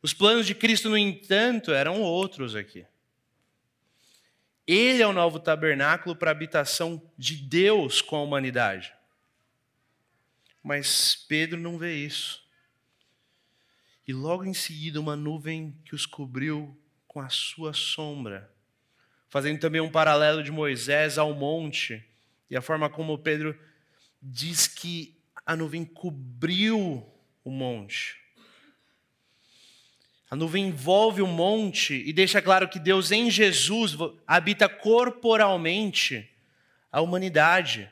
Os 0.00 0.14
planos 0.14 0.46
de 0.46 0.54
Cristo, 0.54 0.88
no 0.88 0.96
entanto, 0.96 1.72
eram 1.72 2.00
outros 2.00 2.54
aqui. 2.54 2.86
Ele 4.66 5.02
é 5.02 5.06
o 5.06 5.12
novo 5.12 5.40
tabernáculo 5.40 6.14
para 6.14 6.30
a 6.30 6.32
habitação 6.32 7.02
de 7.16 7.36
Deus 7.36 8.00
com 8.00 8.16
a 8.16 8.22
humanidade. 8.22 8.92
Mas 10.62 11.16
Pedro 11.28 11.58
não 11.58 11.78
vê 11.78 11.94
isso. 11.94 12.44
E 14.06 14.12
logo 14.12 14.44
em 14.44 14.54
seguida, 14.54 15.00
uma 15.00 15.16
nuvem 15.16 15.76
que 15.84 15.94
os 15.94 16.04
cobriu 16.04 16.76
com 17.06 17.20
a 17.20 17.28
sua 17.28 17.72
sombra. 17.72 18.52
Fazendo 19.28 19.60
também 19.60 19.80
um 19.80 19.90
paralelo 19.90 20.42
de 20.42 20.50
Moisés 20.50 21.16
ao 21.16 21.32
monte. 21.32 22.04
E 22.48 22.56
a 22.56 22.60
forma 22.60 22.90
como 22.90 23.18
Pedro 23.18 23.58
diz 24.20 24.66
que 24.66 25.16
a 25.46 25.56
nuvem 25.56 25.84
cobriu 25.84 27.08
o 27.44 27.50
monte. 27.50 28.18
A 30.30 30.36
nuvem 30.36 30.68
envolve 30.68 31.20
o 31.20 31.26
monte 31.26 31.92
e 32.06 32.12
deixa 32.12 32.40
claro 32.40 32.68
que 32.68 32.78
Deus 32.78 33.10
em 33.10 33.28
Jesus 33.28 33.96
habita 34.24 34.68
corporalmente 34.68 36.30
a 36.92 37.00
humanidade 37.00 37.90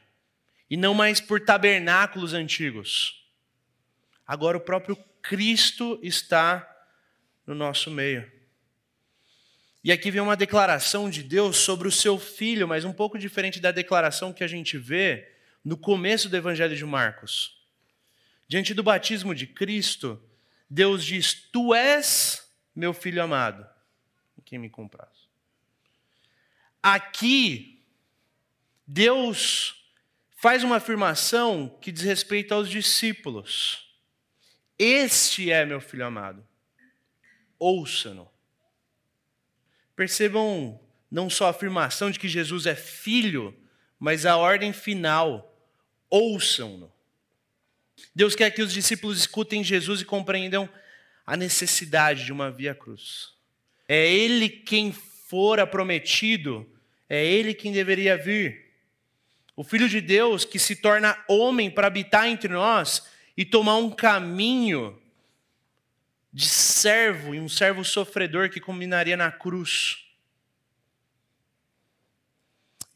e 0.70 0.76
não 0.76 0.94
mais 0.94 1.20
por 1.20 1.40
tabernáculos 1.40 2.34
antigos. 2.34 3.24
Agora 4.24 4.56
o 4.56 4.60
próprio 4.60 4.96
Cristo 5.20 5.98
está 6.00 6.68
no 7.44 7.56
nosso 7.56 7.90
meio. 7.90 8.30
E 9.82 9.90
aqui 9.90 10.10
vem 10.10 10.20
uma 10.20 10.36
declaração 10.36 11.10
de 11.10 11.22
Deus 11.22 11.56
sobre 11.56 11.88
o 11.88 11.92
seu 11.92 12.18
filho, 12.18 12.68
mas 12.68 12.84
um 12.84 12.92
pouco 12.92 13.18
diferente 13.18 13.58
da 13.58 13.72
declaração 13.72 14.32
que 14.32 14.44
a 14.44 14.48
gente 14.48 14.78
vê 14.78 15.28
no 15.64 15.76
começo 15.76 16.28
do 16.28 16.36
Evangelho 16.36 16.76
de 16.76 16.84
Marcos. 16.84 17.58
Diante 18.46 18.74
do 18.74 18.82
batismo 18.82 19.34
de 19.34 19.46
Cristo, 19.46 20.22
Deus 20.68 21.04
diz: 21.04 21.34
Tu 21.34 21.74
és 21.74 22.46
meu 22.74 22.92
filho 22.92 23.22
amado, 23.22 23.66
em 24.38 24.42
quem 24.42 24.58
me 24.58 24.68
compraz. 24.68 25.28
Aqui, 26.82 27.84
Deus 28.86 29.84
faz 30.36 30.62
uma 30.62 30.76
afirmação 30.76 31.76
que 31.80 31.90
diz 31.90 32.02
respeito 32.02 32.54
aos 32.54 32.68
discípulos. 32.68 33.92
Este 34.78 35.50
é 35.50 35.64
meu 35.64 35.80
filho 35.80 36.06
amado. 36.06 36.46
Ouça-no. 37.58 38.30
Percebam 39.96 40.80
não 41.10 41.28
só 41.28 41.46
a 41.46 41.50
afirmação 41.50 42.10
de 42.10 42.18
que 42.18 42.28
Jesus 42.28 42.66
é 42.66 42.76
filho, 42.76 43.58
mas 43.98 44.24
a 44.24 44.36
ordem 44.36 44.72
final. 44.72 45.44
Ouçam-no. 46.08 46.92
Deus 48.18 48.34
quer 48.34 48.50
que 48.50 48.60
os 48.60 48.72
discípulos 48.72 49.16
escutem 49.16 49.62
Jesus 49.62 50.00
e 50.00 50.04
compreendam 50.04 50.68
a 51.24 51.36
necessidade 51.36 52.24
de 52.24 52.32
uma 52.32 52.50
via 52.50 52.74
cruz. 52.74 53.32
É 53.86 54.12
Ele 54.12 54.48
quem 54.48 54.92
fora 54.92 55.64
prometido, 55.64 56.68
é 57.08 57.24
Ele 57.24 57.54
quem 57.54 57.70
deveria 57.70 58.16
vir. 58.16 58.72
O 59.54 59.62
Filho 59.62 59.88
de 59.88 60.00
Deus 60.00 60.44
que 60.44 60.58
se 60.58 60.74
torna 60.74 61.16
homem 61.28 61.70
para 61.70 61.86
habitar 61.86 62.26
entre 62.26 62.52
nós 62.52 63.06
e 63.36 63.44
tomar 63.44 63.76
um 63.76 63.88
caminho 63.88 65.00
de 66.32 66.48
servo 66.48 67.36
e 67.36 67.38
um 67.38 67.48
servo 67.48 67.84
sofredor 67.84 68.50
que 68.50 68.58
combinaria 68.58 69.16
na 69.16 69.30
cruz. 69.30 70.07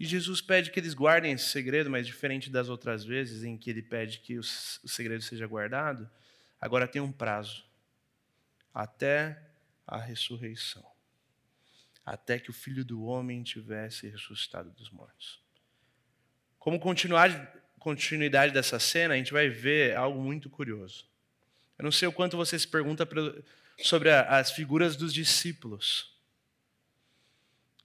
E 0.02 0.06
Jesus 0.06 0.40
pede 0.40 0.72
que 0.72 0.80
eles 0.80 0.94
guardem 0.94 1.32
esse 1.32 1.46
segredo, 1.46 1.88
mas 1.88 2.06
diferente 2.06 2.50
das 2.50 2.68
outras 2.68 3.04
vezes 3.04 3.44
em 3.44 3.56
que 3.56 3.70
ele 3.70 3.80
pede 3.80 4.18
que 4.18 4.36
o 4.36 4.42
segredo 4.42 5.22
seja 5.22 5.46
guardado, 5.46 6.10
agora 6.60 6.88
tem 6.88 7.00
um 7.00 7.12
prazo 7.12 7.64
até 8.74 9.40
a 9.86 9.96
ressurreição 9.96 10.84
até 12.04 12.38
que 12.38 12.50
o 12.50 12.52
filho 12.52 12.84
do 12.84 13.04
homem 13.04 13.42
tivesse 13.42 14.08
ressuscitado 14.08 14.70
dos 14.70 14.90
mortos. 14.90 15.40
Como 16.58 16.80
continuidade 16.80 18.52
dessa 18.52 18.78
cena, 18.78 19.14
a 19.14 19.16
gente 19.16 19.32
vai 19.32 19.48
ver 19.48 19.96
algo 19.96 20.20
muito 20.20 20.50
curioso. 20.50 21.06
Eu 21.78 21.84
não 21.84 21.92
sei 21.92 22.08
o 22.08 22.12
quanto 22.12 22.36
você 22.36 22.58
se 22.58 22.66
pergunta 22.66 23.08
sobre 23.78 24.10
as 24.10 24.50
figuras 24.50 24.96
dos 24.96 25.12
discípulos. 25.12 26.11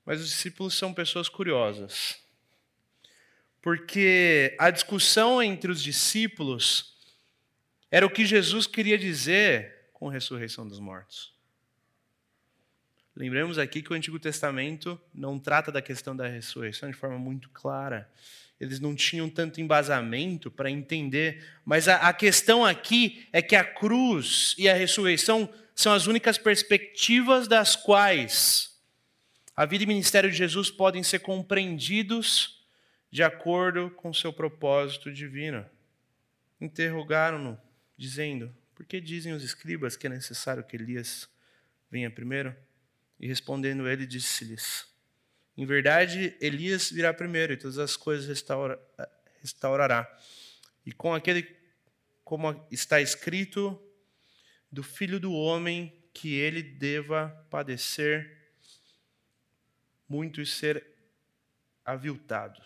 Mas 0.07 0.21
os 0.21 0.29
discípulos 0.29 0.73
são 0.73 0.93
pessoas 0.93 1.27
curiosas. 1.27 2.17
Porque 3.61 4.55
a 4.57 4.71
discussão 4.71 5.43
entre 5.43 5.69
os 5.69 5.83
discípulos 5.83 6.95
era 7.91 8.05
o 8.05 8.09
que 8.09 8.25
Jesus 8.25 8.65
queria 8.65 8.97
dizer 8.97 9.89
com 9.91 10.07
a 10.07 10.13
ressurreição 10.13 10.65
dos 10.65 10.79
mortos. 10.79 11.33
Lembremos 13.13 13.59
aqui 13.59 13.81
que 13.81 13.91
o 13.91 13.95
Antigo 13.95 14.17
Testamento 14.17 14.97
não 15.13 15.37
trata 15.37 15.73
da 15.73 15.81
questão 15.81 16.15
da 16.15 16.25
ressurreição 16.25 16.89
de 16.89 16.95
forma 16.95 17.19
muito 17.19 17.49
clara. 17.49 18.09
Eles 18.61 18.79
não 18.79 18.95
tinham 18.95 19.29
tanto 19.29 19.59
embasamento 19.59 20.49
para 20.49 20.71
entender, 20.71 21.45
mas 21.65 21.89
a, 21.89 21.97
a 21.97 22.13
questão 22.13 22.63
aqui 22.63 23.27
é 23.33 23.41
que 23.41 23.57
a 23.57 23.63
cruz 23.65 24.55
e 24.57 24.69
a 24.69 24.73
ressurreição 24.73 25.53
são 25.75 25.91
as 25.91 26.07
únicas 26.07 26.37
perspectivas 26.37 27.45
das 27.45 27.75
quais 27.75 28.76
a 29.57 29.65
vida 29.65 29.83
e 29.83 29.87
ministério 29.87 30.29
de 30.29 30.37
Jesus 30.37 30.69
podem 30.69 31.01
ser 31.01 31.17
compreendidos 31.17 32.63
de 33.09 33.23
acordo 33.23 33.89
com 33.89 34.13
seu 34.13 34.31
propósito 34.31 35.11
divino. 35.11 35.65
Interrogaram-no, 36.61 37.59
dizendo: 37.97 38.55
Por 38.75 38.85
que 38.85 39.01
dizem 39.01 39.33
os 39.33 39.43
escribas 39.43 39.97
que 39.97 40.05
é 40.05 40.11
necessário 40.11 40.63
que 40.63 40.75
Elias 40.75 41.27
venha 41.89 42.11
primeiro? 42.11 42.55
E 43.19 43.27
respondendo 43.27 43.89
ele, 43.89 44.05
disse-lhes: 44.05 44.87
Em 45.57 45.65
verdade, 45.65 46.37
Elias 46.39 46.91
virá 46.91 47.11
primeiro 47.11 47.53
e 47.53 47.57
todas 47.57 47.79
as 47.79 47.97
coisas 47.97 48.27
restaura, 48.27 48.79
restaurará. 49.41 50.07
E 50.85 50.91
com 50.91 51.15
aquele, 51.15 51.57
como 52.23 52.63
está 52.69 53.01
escrito, 53.01 53.81
do 54.71 54.83
filho 54.83 55.19
do 55.19 55.33
homem 55.33 55.91
que 56.13 56.35
ele 56.35 56.61
deva 56.61 57.29
padecer 57.49 58.36
muito 60.07 60.41
e 60.41 60.45
ser 60.45 60.85
aviltado. 61.83 62.61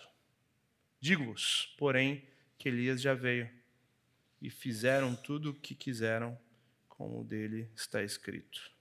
Digo-vos, 0.99 1.73
porém, 1.77 2.27
que 2.57 2.69
Elias 2.69 3.01
já 3.01 3.13
veio 3.13 3.49
e 4.41 4.49
fizeram 4.49 5.15
tudo 5.15 5.51
o 5.51 5.53
que 5.53 5.75
quiseram, 5.75 6.37
como 6.87 7.23
dele 7.23 7.69
está 7.75 8.03
escrito. 8.03 8.71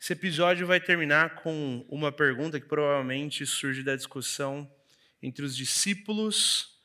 Esse 0.00 0.14
episódio 0.14 0.66
vai 0.66 0.80
terminar 0.80 1.36
com 1.42 1.86
uma 1.88 2.10
pergunta 2.10 2.58
que 2.58 2.66
provavelmente 2.66 3.46
surge 3.46 3.82
da 3.82 3.94
discussão 3.94 4.70
entre 5.22 5.44
os 5.44 5.56
discípulos 5.56 6.76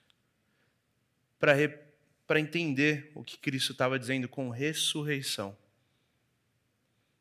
para 1.40 2.40
entender 2.40 3.12
o 3.16 3.24
que 3.24 3.38
Cristo 3.38 3.72
estava 3.72 3.98
dizendo 3.98 4.28
com 4.30 4.50
ressurreição. 4.50 5.58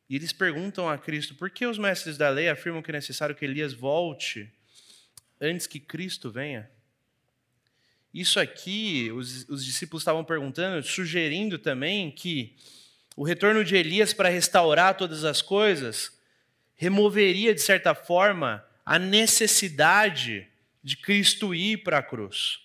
E 0.09 0.15
eles 0.15 0.31
perguntam 0.31 0.89
a 0.89 0.97
Cristo: 0.97 1.35
por 1.35 1.49
que 1.49 1.65
os 1.65 1.77
mestres 1.77 2.17
da 2.17 2.29
lei 2.29 2.49
afirmam 2.49 2.81
que 2.81 2.91
é 2.91 2.93
necessário 2.93 3.35
que 3.35 3.45
Elias 3.45 3.73
volte 3.73 4.51
antes 5.39 5.67
que 5.67 5.79
Cristo 5.79 6.31
venha? 6.31 6.69
Isso 8.13 8.39
aqui, 8.39 9.11
os, 9.11 9.47
os 9.49 9.63
discípulos 9.63 10.01
estavam 10.01 10.23
perguntando, 10.23 10.81
sugerindo 10.85 11.59
também 11.59 12.09
que 12.09 12.55
o 13.15 13.23
retorno 13.23 13.63
de 13.63 13.75
Elias 13.75 14.13
para 14.13 14.29
restaurar 14.29 14.95
todas 14.95 15.23
as 15.23 15.41
coisas 15.41 16.17
removeria, 16.75 17.53
de 17.53 17.61
certa 17.61 17.93
forma, 17.93 18.63
a 18.85 18.97
necessidade 18.97 20.47
de 20.83 20.95
Cristo 20.95 21.53
ir 21.53 21.83
para 21.83 21.97
a 21.97 22.03
cruz. 22.03 22.59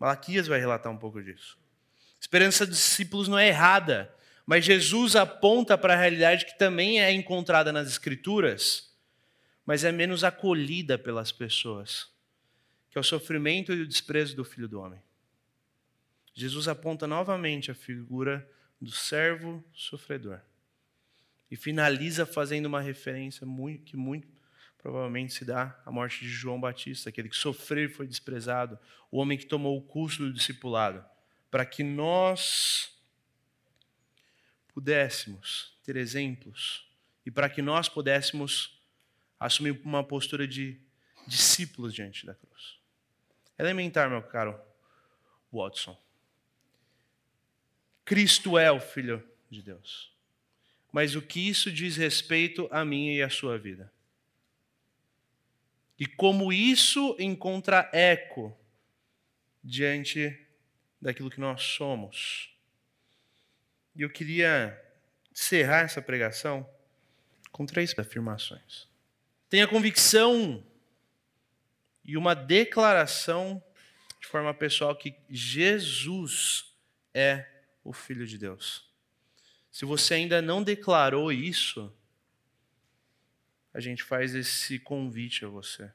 Malaquias 0.00 0.48
vai 0.48 0.58
relatar 0.58 0.90
um 0.90 0.96
pouco 0.96 1.22
disso. 1.22 1.56
A 2.16 2.20
esperança 2.20 2.66
dos 2.66 2.78
discípulos 2.78 3.28
não 3.28 3.38
é 3.38 3.48
errada. 3.48 4.12
Mas 4.46 4.64
Jesus 4.64 5.16
aponta 5.16 5.78
para 5.78 5.94
a 5.94 5.96
realidade 5.96 6.46
que 6.46 6.58
também 6.58 7.00
é 7.00 7.12
encontrada 7.12 7.72
nas 7.72 7.88
Escrituras, 7.88 8.92
mas 9.64 9.84
é 9.84 9.92
menos 9.92 10.24
acolhida 10.24 10.98
pelas 10.98 11.30
pessoas, 11.30 12.10
que 12.90 12.98
é 12.98 13.00
o 13.00 13.04
sofrimento 13.04 13.72
e 13.72 13.82
o 13.82 13.86
desprezo 13.86 14.34
do 14.34 14.44
Filho 14.44 14.68
do 14.68 14.80
Homem. 14.80 15.00
Jesus 16.34 16.66
aponta 16.66 17.06
novamente 17.06 17.70
a 17.70 17.74
figura 17.74 18.48
do 18.80 18.90
servo 18.90 19.62
sofredor 19.72 20.40
e 21.50 21.56
finaliza 21.56 22.24
fazendo 22.24 22.66
uma 22.66 22.80
referência 22.80 23.46
muito, 23.46 23.84
que 23.84 23.96
muito 23.96 24.26
provavelmente 24.78 25.32
se 25.34 25.44
dá 25.44 25.80
à 25.86 25.92
morte 25.92 26.20
de 26.20 26.28
João 26.28 26.60
Batista, 26.60 27.08
aquele 27.08 27.28
que 27.28 27.36
sofreu 27.36 27.84
e 27.84 27.92
foi 27.92 28.06
desprezado, 28.06 28.78
o 29.10 29.18
homem 29.18 29.38
que 29.38 29.46
tomou 29.46 29.78
o 29.78 29.82
custo 29.82 30.24
do 30.24 30.32
discipulado, 30.32 31.04
para 31.50 31.64
que 31.64 31.84
nós 31.84 32.91
pudéssemos 34.72 35.76
ter 35.84 35.96
exemplos 35.96 36.88
e 37.24 37.30
para 37.30 37.48
que 37.48 37.62
nós 37.62 37.88
pudéssemos 37.88 38.80
assumir 39.38 39.80
uma 39.84 40.04
postura 40.04 40.46
de 40.46 40.80
discípulos 41.26 41.94
diante 41.94 42.26
da 42.26 42.34
cruz. 42.34 42.78
Elementar, 43.58 44.08
meu 44.08 44.22
caro 44.22 44.58
Watson. 45.52 45.98
Cristo 48.04 48.58
é 48.58 48.70
o 48.70 48.80
Filho 48.80 49.26
de 49.50 49.62
Deus. 49.62 50.12
Mas 50.90 51.14
o 51.14 51.22
que 51.22 51.48
isso 51.48 51.70
diz 51.70 51.96
respeito 51.96 52.68
a 52.70 52.84
mim 52.84 53.14
e 53.14 53.22
à 53.22 53.30
sua 53.30 53.58
vida? 53.58 53.92
E 55.98 56.06
como 56.06 56.52
isso 56.52 57.16
encontra 57.18 57.88
eco 57.92 58.56
diante 59.62 60.46
daquilo 61.00 61.30
que 61.30 61.40
nós 61.40 61.62
somos. 61.62 62.54
E 63.94 64.02
eu 64.02 64.10
queria 64.10 64.78
encerrar 65.30 65.80
essa 65.80 66.00
pregação 66.00 66.68
com 67.50 67.66
três 67.66 67.96
afirmações. 67.98 68.88
Tenha 69.48 69.68
convicção 69.68 70.64
e 72.04 72.16
uma 72.16 72.34
declaração 72.34 73.62
de 74.20 74.26
forma 74.26 74.54
pessoal 74.54 74.96
que 74.96 75.14
Jesus 75.28 76.74
é 77.12 77.46
o 77.84 77.92
Filho 77.92 78.26
de 78.26 78.38
Deus. 78.38 78.88
Se 79.70 79.84
você 79.84 80.14
ainda 80.14 80.40
não 80.40 80.62
declarou 80.62 81.32
isso, 81.32 81.92
a 83.74 83.80
gente 83.80 84.02
faz 84.02 84.34
esse 84.34 84.78
convite 84.78 85.44
a 85.44 85.48
você 85.48 85.90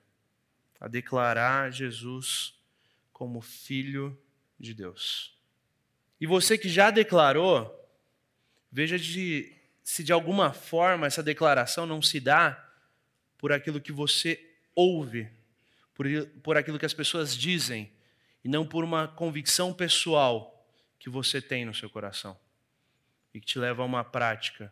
a 0.80 0.88
declarar 0.88 1.72
Jesus 1.72 2.54
como 3.12 3.42
Filho 3.42 4.18
de 4.60 4.74
Deus. 4.74 5.36
E 6.20 6.28
você 6.28 6.58
que 6.58 6.70
já 6.70 6.92
declarou, 6.92 7.87
veja 8.78 9.00
de, 9.00 9.52
se 9.84 10.04
de 10.04 10.14
alguma 10.14 10.54
forma 10.54 11.08
essa 11.08 11.24
declaração 11.24 11.88
não 11.88 12.00
se 12.00 12.20
dá 12.20 12.64
por 13.36 13.52
aquilo 13.52 13.82
que 13.82 13.92
você 13.92 14.40
ouve, 14.76 15.28
por, 15.96 16.06
por 16.44 16.58
aquilo 16.58 16.78
que 16.78 16.86
as 16.86 16.94
pessoas 16.94 17.36
dizem, 17.36 17.92
e 18.44 18.48
não 18.48 18.68
por 18.68 18.84
uma 18.84 19.08
convicção 19.08 19.74
pessoal 19.74 20.64
que 21.00 21.10
você 21.10 21.42
tem 21.42 21.66
no 21.66 21.74
seu 21.74 21.90
coração 21.90 22.38
e 23.34 23.40
que 23.40 23.48
te 23.48 23.58
leva 23.58 23.82
a 23.82 23.86
uma 23.86 24.04
prática, 24.04 24.72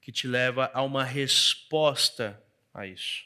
que 0.00 0.12
te 0.12 0.28
leva 0.28 0.70
a 0.72 0.80
uma 0.80 1.02
resposta 1.02 2.40
a 2.72 2.86
isso. 2.86 3.24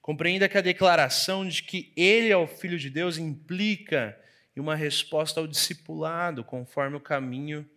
Compreenda 0.00 0.48
que 0.48 0.56
a 0.56 0.62
declaração 0.62 1.48
de 1.48 1.64
que 1.64 1.92
Ele 1.96 2.28
é 2.28 2.36
o 2.36 2.46
Filho 2.46 2.78
de 2.78 2.88
Deus 2.88 3.18
implica 3.18 4.16
em 4.56 4.60
uma 4.60 4.76
resposta 4.76 5.40
ao 5.40 5.48
discipulado, 5.48 6.44
conforme 6.44 6.96
o 6.96 7.00
caminho 7.00 7.68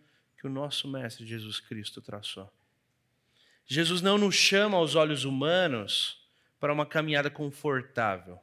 que 0.44 0.48
o 0.48 0.50
nosso 0.50 0.86
Mestre 0.86 1.24
Jesus 1.24 1.58
Cristo 1.58 2.02
traçou. 2.02 2.52
Jesus 3.64 4.02
não 4.02 4.18
nos 4.18 4.34
chama 4.34 4.76
aos 4.76 4.94
olhos 4.94 5.24
humanos 5.24 6.22
para 6.60 6.70
uma 6.70 6.84
caminhada 6.84 7.30
confortável, 7.30 8.38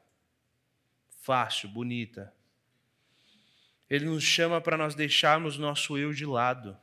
fácil, 1.21 1.69
bonita. 1.69 2.33
Ele 3.87 4.05
nos 4.05 4.23
chama 4.23 4.59
para 4.59 4.75
nós 4.75 4.95
deixarmos 4.95 5.59
nosso 5.59 5.95
eu 5.95 6.11
de 6.11 6.25
lado, 6.25 6.75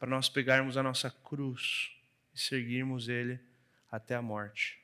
para 0.00 0.08
nós 0.08 0.30
pegarmos 0.30 0.78
a 0.78 0.82
nossa 0.82 1.10
cruz 1.10 1.94
e 2.34 2.40
seguirmos 2.40 3.10
Ele 3.10 3.38
até 3.90 4.14
a 4.14 4.22
morte. 4.22 4.78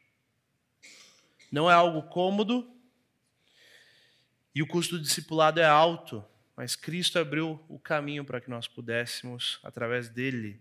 Não 1.51 1.71
é 1.71 1.73
algo 1.73 2.03
cômodo 2.11 2.71
e 4.55 4.63
o 4.63 4.67
custo 4.67 4.99
do 4.99 5.03
discipulado 5.03 5.59
é 5.59 5.65
alto, 5.65 6.23
mas 6.59 6.75
Cristo 6.75 7.21
abriu 7.21 7.65
o 7.69 7.79
caminho 7.79 8.25
para 8.25 8.41
que 8.41 8.51
nós 8.51 8.67
pudéssemos, 8.67 9.61
através 9.63 10.09
dele, 10.09 10.61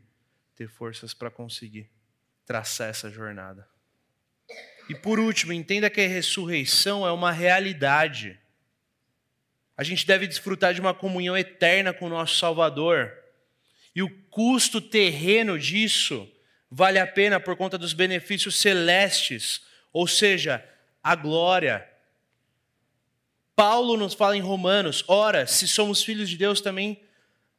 ter 0.56 0.70
forças 0.70 1.12
para 1.12 1.32
conseguir 1.32 1.90
traçar 2.46 2.88
essa 2.88 3.10
jornada. 3.10 3.68
E 4.88 4.94
por 4.94 5.18
último, 5.18 5.52
entenda 5.52 5.90
que 5.90 6.00
a 6.00 6.08
ressurreição 6.08 7.04
é 7.04 7.12
uma 7.12 7.32
realidade. 7.32 8.40
A 9.76 9.84
gente 9.84 10.06
deve 10.06 10.28
desfrutar 10.28 10.72
de 10.72 10.80
uma 10.80 10.94
comunhão 10.94 11.36
eterna 11.36 11.92
com 11.92 12.06
o 12.06 12.10
nosso 12.10 12.36
Salvador. 12.36 13.12
E 13.96 14.04
o 14.04 14.24
custo 14.30 14.80
terreno 14.80 15.58
disso 15.58 16.32
vale 16.70 17.00
a 17.00 17.08
pena 17.08 17.40
por 17.40 17.58
conta 17.58 17.76
dos 17.76 17.94
benefícios 17.94 18.60
celestes, 18.60 19.66
ou 19.92 20.08
seja, 20.08 20.64
a 21.02 21.16
glória. 21.16 21.90
Paulo 23.58 23.98
nos 23.98 24.14
fala 24.14 24.38
em 24.38 24.40
Romanos: 24.40 25.04
ora, 25.08 25.48
se 25.48 25.68
somos 25.68 26.04
filhos 26.04 26.30
de 26.30 26.38
Deus, 26.38 26.62
também 26.62 27.04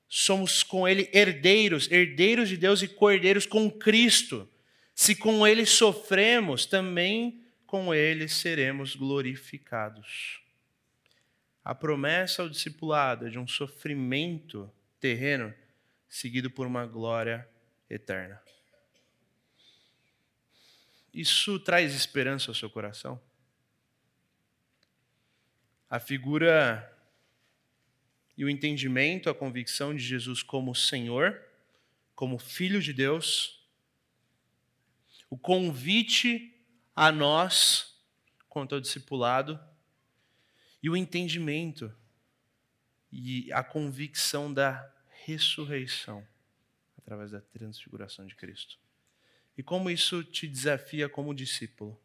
somos 0.09 0.63
com 0.63 0.87
Ele 0.87 1.11
herdeiros, 1.13 1.91
herdeiros 1.91 2.49
de 2.49 2.57
Deus 2.57 2.83
e 2.83 2.89
cordeiros 2.89 3.45
com 3.45 3.69
Cristo. 3.69 4.49
Se 4.95 5.15
com 5.15 5.47
ele 5.47 5.65
sofremos, 5.67 6.67
também 6.67 7.45
com 7.67 7.95
ele 7.95 8.29
seremos 8.29 8.97
glorificados. 8.97 10.41
A 11.65 11.73
promessa 11.73 12.43
ao 12.43 12.49
discipulado 12.49 13.27
é 13.27 13.31
de 13.31 13.39
um 13.39 13.47
sofrimento 13.47 14.69
terreno 14.99 15.55
seguido 16.09 16.51
por 16.51 16.67
uma 16.67 16.85
glória 16.85 17.49
eterna. 17.89 18.41
Isso 21.15 21.61
traz 21.61 21.95
esperança 21.95 22.51
ao 22.51 22.55
seu 22.57 22.69
coração? 22.71 23.21
A 25.89 25.99
figura 25.99 26.95
e 28.37 28.45
o 28.45 28.49
entendimento, 28.49 29.29
a 29.29 29.35
convicção 29.35 29.95
de 29.95 30.03
Jesus 30.03 30.43
como 30.43 30.75
Senhor, 30.75 31.43
como 32.15 32.39
Filho 32.39 32.81
de 32.81 32.93
Deus, 32.93 33.67
o 35.31 35.37
convite 35.37 36.55
a 36.95 37.11
nós 37.13 37.97
quanto 38.49 38.75
ao 38.75 38.81
discipulado 38.81 39.59
e 40.83 40.89
o 40.89 40.97
entendimento 40.97 41.95
e 43.11 43.53
a 43.53 43.63
convicção 43.63 44.53
da 44.53 44.93
ressurreição 45.25 46.27
através 46.97 47.31
da 47.31 47.41
transfiguração 47.41 48.27
de 48.27 48.35
Cristo. 48.35 48.79
E 49.57 49.63
como 49.63 49.91
isso 49.91 50.23
te 50.23 50.47
desafia 50.47 51.09
como 51.09 51.35
discípulo? 51.35 52.01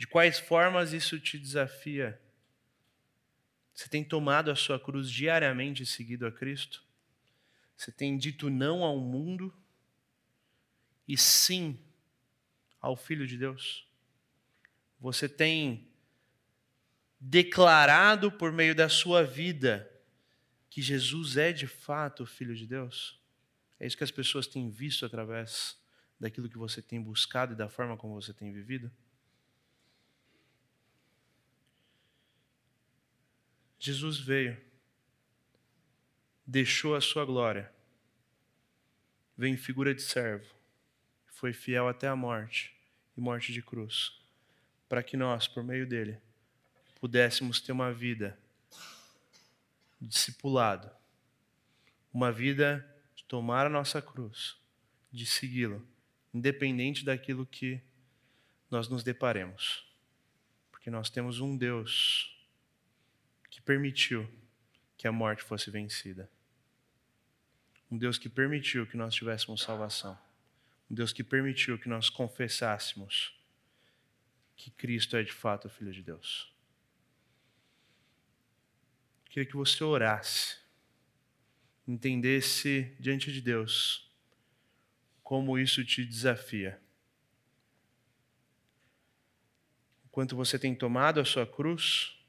De 0.00 0.06
quais 0.06 0.38
formas 0.38 0.94
isso 0.94 1.20
te 1.20 1.38
desafia? 1.38 2.18
Você 3.74 3.86
tem 3.86 4.02
tomado 4.02 4.50
a 4.50 4.56
sua 4.56 4.80
cruz 4.80 5.10
diariamente 5.10 5.82
e 5.82 5.86
seguido 5.86 6.26
a 6.26 6.32
Cristo? 6.32 6.82
Você 7.76 7.92
tem 7.92 8.16
dito 8.16 8.48
não 8.48 8.82
ao 8.82 8.98
mundo 8.98 9.54
e 11.06 11.18
sim 11.18 11.78
ao 12.80 12.96
Filho 12.96 13.26
de 13.26 13.36
Deus? 13.36 13.86
Você 14.98 15.28
tem 15.28 15.86
declarado 17.20 18.32
por 18.32 18.52
meio 18.52 18.74
da 18.74 18.88
sua 18.88 19.22
vida 19.22 19.86
que 20.70 20.80
Jesus 20.80 21.36
é 21.36 21.52
de 21.52 21.66
fato 21.66 22.22
o 22.22 22.26
Filho 22.26 22.56
de 22.56 22.66
Deus? 22.66 23.20
É 23.78 23.86
isso 23.86 23.98
que 23.98 24.04
as 24.04 24.10
pessoas 24.10 24.46
têm 24.46 24.70
visto 24.70 25.04
através 25.04 25.78
daquilo 26.18 26.48
que 26.48 26.56
você 26.56 26.80
tem 26.80 27.02
buscado 27.02 27.52
e 27.52 27.56
da 27.56 27.68
forma 27.68 27.98
como 27.98 28.14
você 28.14 28.32
tem 28.32 28.50
vivido? 28.50 28.90
Jesus 33.82 34.18
veio, 34.18 34.60
deixou 36.46 36.94
a 36.94 37.00
sua 37.00 37.24
glória, 37.24 37.72
veio 39.34 39.54
em 39.54 39.56
figura 39.56 39.94
de 39.94 40.02
servo, 40.02 40.54
foi 41.26 41.54
fiel 41.54 41.88
até 41.88 42.06
a 42.06 42.14
morte 42.14 42.76
e 43.16 43.20
morte 43.22 43.54
de 43.54 43.62
cruz, 43.62 44.20
para 44.86 45.02
que 45.02 45.16
nós, 45.16 45.48
por 45.48 45.64
meio 45.64 45.86
dele, 45.86 46.20
pudéssemos 47.00 47.58
ter 47.58 47.72
uma 47.72 47.90
vida 47.90 48.38
discipulado, 49.98 50.90
uma 52.12 52.30
vida 52.30 52.86
de 53.16 53.24
tomar 53.24 53.64
a 53.64 53.70
nossa 53.70 54.02
cruz, 54.02 54.58
de 55.10 55.24
segui-lo, 55.24 55.88
independente 56.34 57.02
daquilo 57.02 57.46
que 57.46 57.80
nós 58.70 58.90
nos 58.90 59.02
deparemos. 59.02 59.90
Porque 60.70 60.90
nós 60.90 61.08
temos 61.08 61.40
um 61.40 61.56
Deus 61.56 62.39
que 63.60 63.66
permitiu 63.66 64.26
que 64.96 65.06
a 65.06 65.12
morte 65.12 65.42
fosse 65.42 65.70
vencida. 65.70 66.30
Um 67.90 67.98
Deus 67.98 68.18
que 68.18 68.28
permitiu 68.28 68.86
que 68.86 68.96
nós 68.96 69.14
tivéssemos 69.14 69.60
salvação. 69.60 70.18
Um 70.90 70.94
Deus 70.94 71.12
que 71.12 71.22
permitiu 71.22 71.78
que 71.78 71.88
nós 71.88 72.08
confessássemos 72.08 73.38
que 74.56 74.70
Cristo 74.70 75.16
é 75.16 75.22
de 75.22 75.32
fato 75.32 75.66
o 75.66 75.70
Filho 75.70 75.92
de 75.92 76.02
Deus. 76.02 76.52
Queria 79.26 79.48
que 79.48 79.56
você 79.56 79.84
orasse, 79.84 80.56
entendesse 81.86 82.94
diante 82.98 83.32
de 83.32 83.40
Deus 83.40 84.10
como 85.22 85.58
isso 85.58 85.84
te 85.84 86.04
desafia. 86.04 86.80
O 90.04 90.08
quanto 90.08 90.34
você 90.34 90.58
tem 90.58 90.74
tomado 90.74 91.20
a 91.20 91.24
sua 91.24 91.46
cruz, 91.46 92.19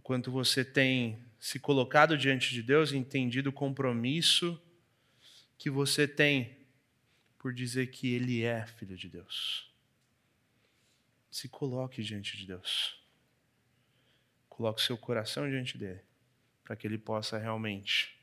o 0.00 0.02
quanto 0.02 0.32
você 0.32 0.64
tem 0.64 1.22
se 1.38 1.58
colocado 1.58 2.16
diante 2.16 2.54
de 2.54 2.62
Deus 2.62 2.90
e 2.90 2.96
entendido 2.96 3.50
o 3.50 3.52
compromisso 3.52 4.58
que 5.58 5.68
você 5.68 6.08
tem 6.08 6.56
por 7.38 7.52
dizer 7.52 7.88
que 7.88 8.14
ele 8.14 8.42
é 8.42 8.66
filho 8.66 8.96
de 8.96 9.10
Deus. 9.10 9.70
Se 11.30 11.50
coloque 11.50 12.02
diante 12.02 12.34
de 12.38 12.46
Deus. 12.46 12.98
Coloque 14.48 14.80
seu 14.80 14.96
coração 14.96 15.46
diante 15.50 15.76
dele, 15.76 16.00
para 16.64 16.74
que 16.76 16.86
ele 16.86 16.96
possa 16.96 17.36
realmente 17.36 18.18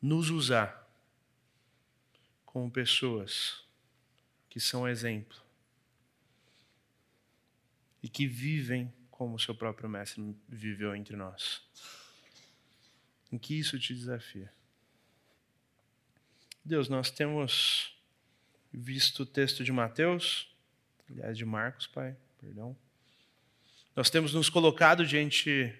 nos 0.00 0.30
usar 0.30 0.88
como 2.46 2.70
pessoas 2.70 3.64
que 4.48 4.60
são 4.60 4.86
exemplo 4.86 5.42
e 8.00 8.08
que 8.08 8.28
vivem 8.28 8.92
como 9.20 9.36
o 9.36 9.38
seu 9.38 9.54
próprio 9.54 9.86
mestre 9.86 10.34
viveu 10.48 10.96
entre 10.96 11.14
nós. 11.14 11.60
Em 13.30 13.36
que 13.36 13.52
isso 13.58 13.78
te 13.78 13.92
desafia? 13.92 14.50
Deus, 16.64 16.88
nós 16.88 17.10
temos 17.10 17.94
visto 18.72 19.24
o 19.24 19.26
texto 19.26 19.62
de 19.62 19.70
Mateus, 19.72 20.48
aliás, 21.10 21.36
de 21.36 21.44
Marcos, 21.44 21.86
Pai, 21.86 22.16
perdão. 22.40 22.74
Nós 23.94 24.08
temos 24.08 24.32
nos 24.32 24.48
colocado 24.48 25.06
diante 25.06 25.78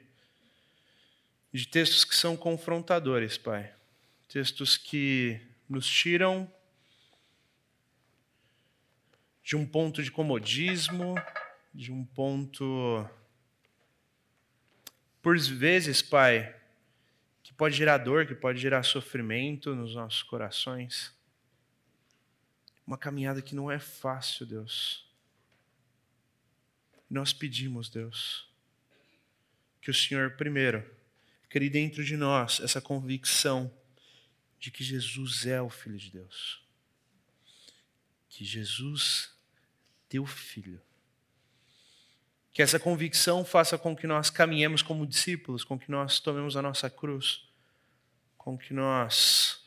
de 1.51 1.66
textos 1.66 2.05
que 2.05 2.14
são 2.14 2.36
confrontadores, 2.36 3.38
Pai. 3.38 3.74
Textos 4.28 4.76
que 4.76 5.41
nos 5.66 5.88
tiram 5.88 6.47
de 9.43 9.57
um 9.57 9.66
ponto 9.66 10.03
de 10.03 10.11
comodismo, 10.11 11.14
de 11.72 11.91
um 11.91 12.05
ponto, 12.05 13.09
por 15.22 15.38
vezes, 15.38 16.00
Pai, 16.00 16.54
que 17.42 17.52
pode 17.52 17.76
gerar 17.76 17.98
dor, 17.98 18.26
que 18.26 18.34
pode 18.34 18.58
gerar 18.58 18.82
sofrimento 18.82 19.74
nos 19.74 19.94
nossos 19.94 20.22
corações. 20.22 21.12
Uma 22.86 22.96
caminhada 22.96 23.42
que 23.42 23.54
não 23.54 23.70
é 23.70 23.78
fácil, 23.78 24.46
Deus. 24.46 25.06
Nós 27.08 27.32
pedimos, 27.32 27.88
Deus, 27.88 28.48
que 29.80 29.90
o 29.90 29.94
Senhor, 29.94 30.36
primeiro, 30.36 30.88
crie 31.48 31.68
dentro 31.68 32.04
de 32.04 32.16
nós 32.16 32.60
essa 32.60 32.80
convicção 32.80 33.72
de 34.58 34.70
que 34.70 34.84
Jesus 34.84 35.46
é 35.46 35.60
o 35.60 35.68
Filho 35.68 35.98
de 35.98 36.10
Deus. 36.10 36.62
Que 38.28 38.44
Jesus, 38.44 39.34
teu 40.08 40.24
Filho, 40.24 40.80
que 42.53 42.62
essa 42.62 42.80
convicção 42.80 43.44
faça 43.44 43.78
com 43.78 43.94
que 43.94 44.07
nós 44.07 44.28
caminhemos 44.28 44.82
como 44.82 45.07
discípulos, 45.07 45.64
com 45.64 45.78
que 45.78 45.90
nós 45.90 46.18
tomemos 46.18 46.57
a 46.57 46.62
nossa 46.62 46.90
cruz, 46.90 47.48
com 48.36 48.59
que 48.59 48.74
nós 48.74 49.64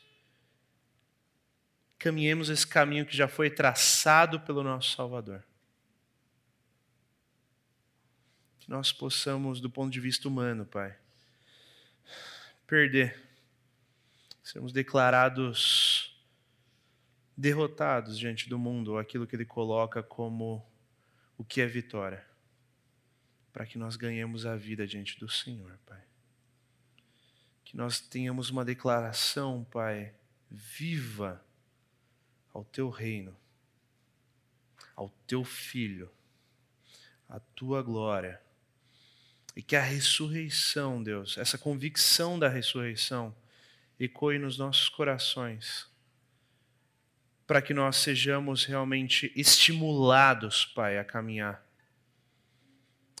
caminhemos 1.98 2.50
esse 2.50 2.66
caminho 2.66 3.06
que 3.06 3.16
já 3.16 3.26
foi 3.26 3.48
traçado 3.48 4.40
pelo 4.40 4.62
nosso 4.62 4.94
Salvador. 4.94 5.42
Que 8.58 8.68
nós 8.68 8.92
possamos, 8.92 9.60
do 9.60 9.70
ponto 9.70 9.90
de 9.90 10.00
vista 10.00 10.28
humano, 10.28 10.66
Pai, 10.66 10.94
perder, 12.66 13.22
sermos 14.42 14.72
declarados 14.72 16.10
derrotados 17.36 18.16
diante 18.18 18.48
do 18.48 18.58
mundo, 18.58 18.96
aquilo 18.96 19.26
que 19.26 19.34
ele 19.34 19.44
coloca 19.44 20.02
como 20.02 20.64
o 21.36 21.44
que 21.44 21.60
é 21.60 21.66
vitória 21.66 22.24
para 23.54 23.64
que 23.64 23.78
nós 23.78 23.94
ganhemos 23.94 24.44
a 24.46 24.56
vida 24.56 24.84
diante 24.84 25.16
do 25.16 25.28
Senhor, 25.28 25.78
Pai. 25.86 26.02
Que 27.64 27.76
nós 27.76 28.00
tenhamos 28.00 28.50
uma 28.50 28.64
declaração, 28.64 29.64
Pai, 29.70 30.12
viva 30.50 31.40
ao 32.52 32.64
teu 32.64 32.90
reino, 32.90 33.34
ao 34.96 35.08
teu 35.24 35.44
filho, 35.44 36.10
à 37.28 37.38
tua 37.38 37.80
glória. 37.80 38.42
E 39.54 39.62
que 39.62 39.76
a 39.76 39.82
ressurreição, 39.82 41.00
Deus, 41.00 41.38
essa 41.38 41.56
convicção 41.56 42.36
da 42.36 42.48
ressurreição, 42.48 43.32
ecoe 44.00 44.36
nos 44.36 44.58
nossos 44.58 44.88
corações, 44.88 45.88
para 47.46 47.62
que 47.62 47.72
nós 47.72 47.98
sejamos 47.98 48.64
realmente 48.64 49.32
estimulados, 49.36 50.66
Pai, 50.66 50.98
a 50.98 51.04
caminhar 51.04 51.63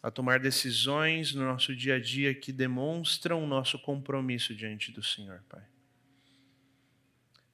a 0.04 0.10
tomar 0.10 0.38
decisões 0.38 1.32
no 1.32 1.42
nosso 1.46 1.74
dia 1.74 1.94
a 1.94 1.98
dia 1.98 2.34
que 2.34 2.52
demonstram 2.52 3.42
o 3.42 3.46
nosso 3.46 3.78
compromisso 3.78 4.54
diante 4.54 4.92
do 4.92 5.02
Senhor, 5.02 5.42
Pai. 5.48 5.62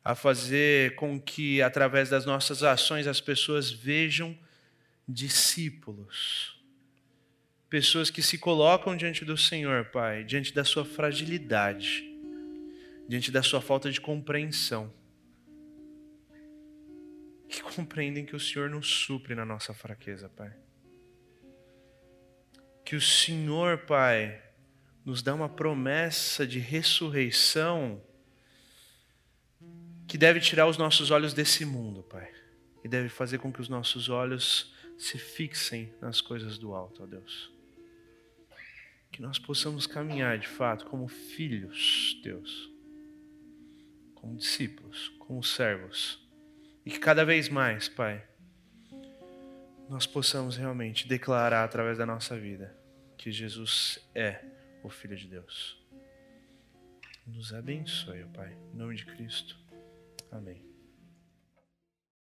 A 0.02 0.16
fazer 0.16 0.96
com 0.96 1.20
que, 1.20 1.62
através 1.62 2.10
das 2.10 2.26
nossas 2.26 2.64
ações, 2.64 3.06
as 3.06 3.20
pessoas 3.20 3.70
vejam 3.70 4.36
discípulos. 5.06 6.60
Pessoas 7.68 8.10
que 8.10 8.20
se 8.20 8.36
colocam 8.36 8.96
diante 8.96 9.24
do 9.24 9.36
Senhor, 9.36 9.84
Pai, 9.84 10.24
diante 10.24 10.52
da 10.52 10.64
sua 10.64 10.84
fragilidade, 10.84 12.02
diante 13.08 13.30
da 13.30 13.44
sua 13.44 13.60
falta 13.60 13.92
de 13.92 14.00
compreensão. 14.00 14.92
Que 17.48 17.62
compreendem 17.62 18.26
que 18.26 18.34
o 18.34 18.40
Senhor 18.40 18.68
nos 18.68 18.88
supre 18.88 19.36
na 19.36 19.44
nossa 19.44 19.72
fraqueza, 19.72 20.28
Pai 20.30 20.52
que 22.90 22.96
o 22.96 23.00
Senhor, 23.00 23.78
Pai, 23.78 24.42
nos 25.04 25.22
dá 25.22 25.32
uma 25.32 25.48
promessa 25.48 26.44
de 26.44 26.58
ressurreição 26.58 28.02
que 30.08 30.18
deve 30.18 30.40
tirar 30.40 30.66
os 30.66 30.76
nossos 30.76 31.12
olhos 31.12 31.32
desse 31.32 31.64
mundo, 31.64 32.02
Pai, 32.02 32.28
e 32.82 32.88
deve 32.88 33.08
fazer 33.08 33.38
com 33.38 33.52
que 33.52 33.60
os 33.60 33.68
nossos 33.68 34.08
olhos 34.08 34.74
se 34.98 35.18
fixem 35.18 35.94
nas 36.00 36.20
coisas 36.20 36.58
do 36.58 36.74
alto, 36.74 37.04
ó 37.04 37.06
Deus. 37.06 37.52
Que 39.12 39.22
nós 39.22 39.38
possamos 39.38 39.86
caminhar 39.86 40.36
de 40.36 40.48
fato 40.48 40.84
como 40.86 41.06
filhos, 41.06 42.20
Deus, 42.24 42.72
como 44.16 44.36
discípulos, 44.36 45.10
como 45.16 45.44
servos, 45.44 46.18
e 46.84 46.90
que 46.90 46.98
cada 46.98 47.24
vez 47.24 47.48
mais, 47.48 47.88
Pai, 47.88 48.26
nós 49.88 50.08
possamos 50.08 50.56
realmente 50.56 51.06
declarar 51.06 51.62
através 51.62 51.96
da 51.96 52.04
nossa 52.04 52.36
vida 52.36 52.79
que 53.20 53.30
Jesus 53.30 53.98
é 54.14 54.42
o 54.82 54.88
Filho 54.88 55.14
de 55.14 55.28
Deus. 55.28 55.78
Nos 57.26 57.52
abençoe, 57.52 58.24
Pai. 58.32 58.56
Em 58.72 58.76
nome 58.78 58.96
de 58.96 59.04
Cristo. 59.04 59.58
Amém. 60.32 60.69